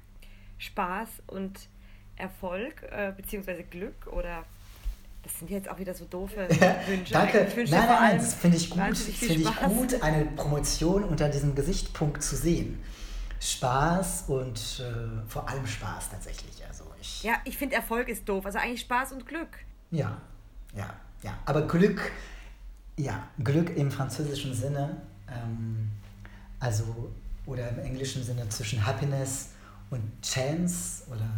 Spaß 0.58 1.10
und 1.28 1.68
Erfolg, 2.16 2.84
äh, 2.84 3.12
beziehungsweise 3.16 3.64
Glück 3.64 4.08
oder 4.08 4.46
das 5.24 5.40
sind 5.40 5.50
jetzt 5.50 5.70
auch 5.70 5.80
wieder 5.80 5.94
so 5.94 6.06
doofe 6.06 6.48
Wünsche. 6.88 7.14
Danke. 7.14 7.48
Nein, 7.56 7.66
nein, 7.70 7.88
nein, 7.88 8.18
das 8.18 8.34
finde 8.34 8.58
ich 8.58 8.70
gut. 8.70 8.98
Finde 8.98 9.34
ich 9.36 9.56
gut, 9.62 10.02
eine 10.02 10.26
Promotion 10.26 11.04
unter 11.06 11.30
diesem 11.30 11.56
Gesichtspunkt 11.56 12.22
zu 12.22 12.36
sehen. 12.36 12.84
Spaß 13.40 14.26
und 14.28 14.82
äh, 14.82 15.30
vor 15.30 15.50
allem 15.50 15.66
Spaß 15.66 16.12
tatsächlich. 16.12 16.66
Also 16.68 16.86
ich, 17.02 17.24
ja, 17.24 17.36
ich 17.46 17.58
finde 17.58 17.76
Erfolg 17.76 18.08
ist 18.10 18.28
doof. 18.28 18.46
Also 18.46 18.60
eigentlich 18.60 18.82
Spaß 18.82 19.14
und 19.14 19.26
Glück. 19.26 19.60
Ja, 19.92 20.18
ja, 20.76 20.94
ja. 21.24 21.38
Aber 21.46 21.68
Glück 21.68 22.12
ja, 22.98 23.28
Glück 23.44 23.76
im 23.76 23.92
französischen 23.92 24.54
Sinne, 24.54 25.02
ähm, 25.28 25.90
also 26.60 27.12
oder 27.46 27.70
im 27.70 27.80
englischen 27.80 28.24
Sinne 28.24 28.48
zwischen 28.50 28.86
Happiness 28.86 29.50
und 29.90 30.02
Chance 30.22 31.04
oder 31.10 31.30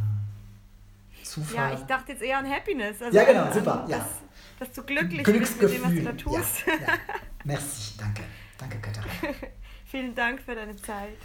Zufall. 1.24 1.56
Ja, 1.56 1.74
ich 1.74 1.86
dachte 1.86 2.12
jetzt 2.12 2.22
eher 2.22 2.38
an 2.38 2.50
Happiness. 2.50 3.02
Also 3.02 3.18
ja, 3.18 3.24
genau, 3.24 3.52
super. 3.52 3.86
Ja. 3.90 3.98
Dass, 3.98 4.08
dass 4.60 4.72
du 4.74 4.84
glücklich 4.84 5.24
bist 5.24 5.62
mit 5.62 5.74
dem, 5.74 5.84
was 5.84 5.92
du 5.92 6.04
da 6.04 6.14
tust. 6.14 6.68
Ja, 6.68 6.74
ja. 6.74 6.94
Merci, 7.44 7.98
danke. 7.98 8.24
Danke, 8.58 8.78
Katharina. 8.80 9.36
Vielen 9.86 10.16
Dank 10.16 10.42
für 10.42 10.56
deine 10.56 10.76
Zeit. 10.76 11.18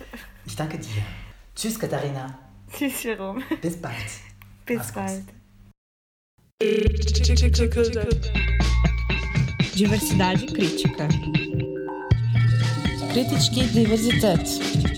Ich 0.45 0.57
danke 0.57 0.79
dir. 0.79 1.03
Tschüss, 1.55 1.79
Katharina. 1.79 2.39
Tschüss, 2.73 3.03
Jerome. 3.03 3.43
Bis 3.61 3.81
bald. 3.81 3.95
Bis 4.67 4.79
Mach's 4.79 4.93
bald. 4.93 5.25
Diversidade 9.81 10.45
crítica. 10.47 11.09
Kritički 13.13 13.63
diverzitet. 13.73 14.90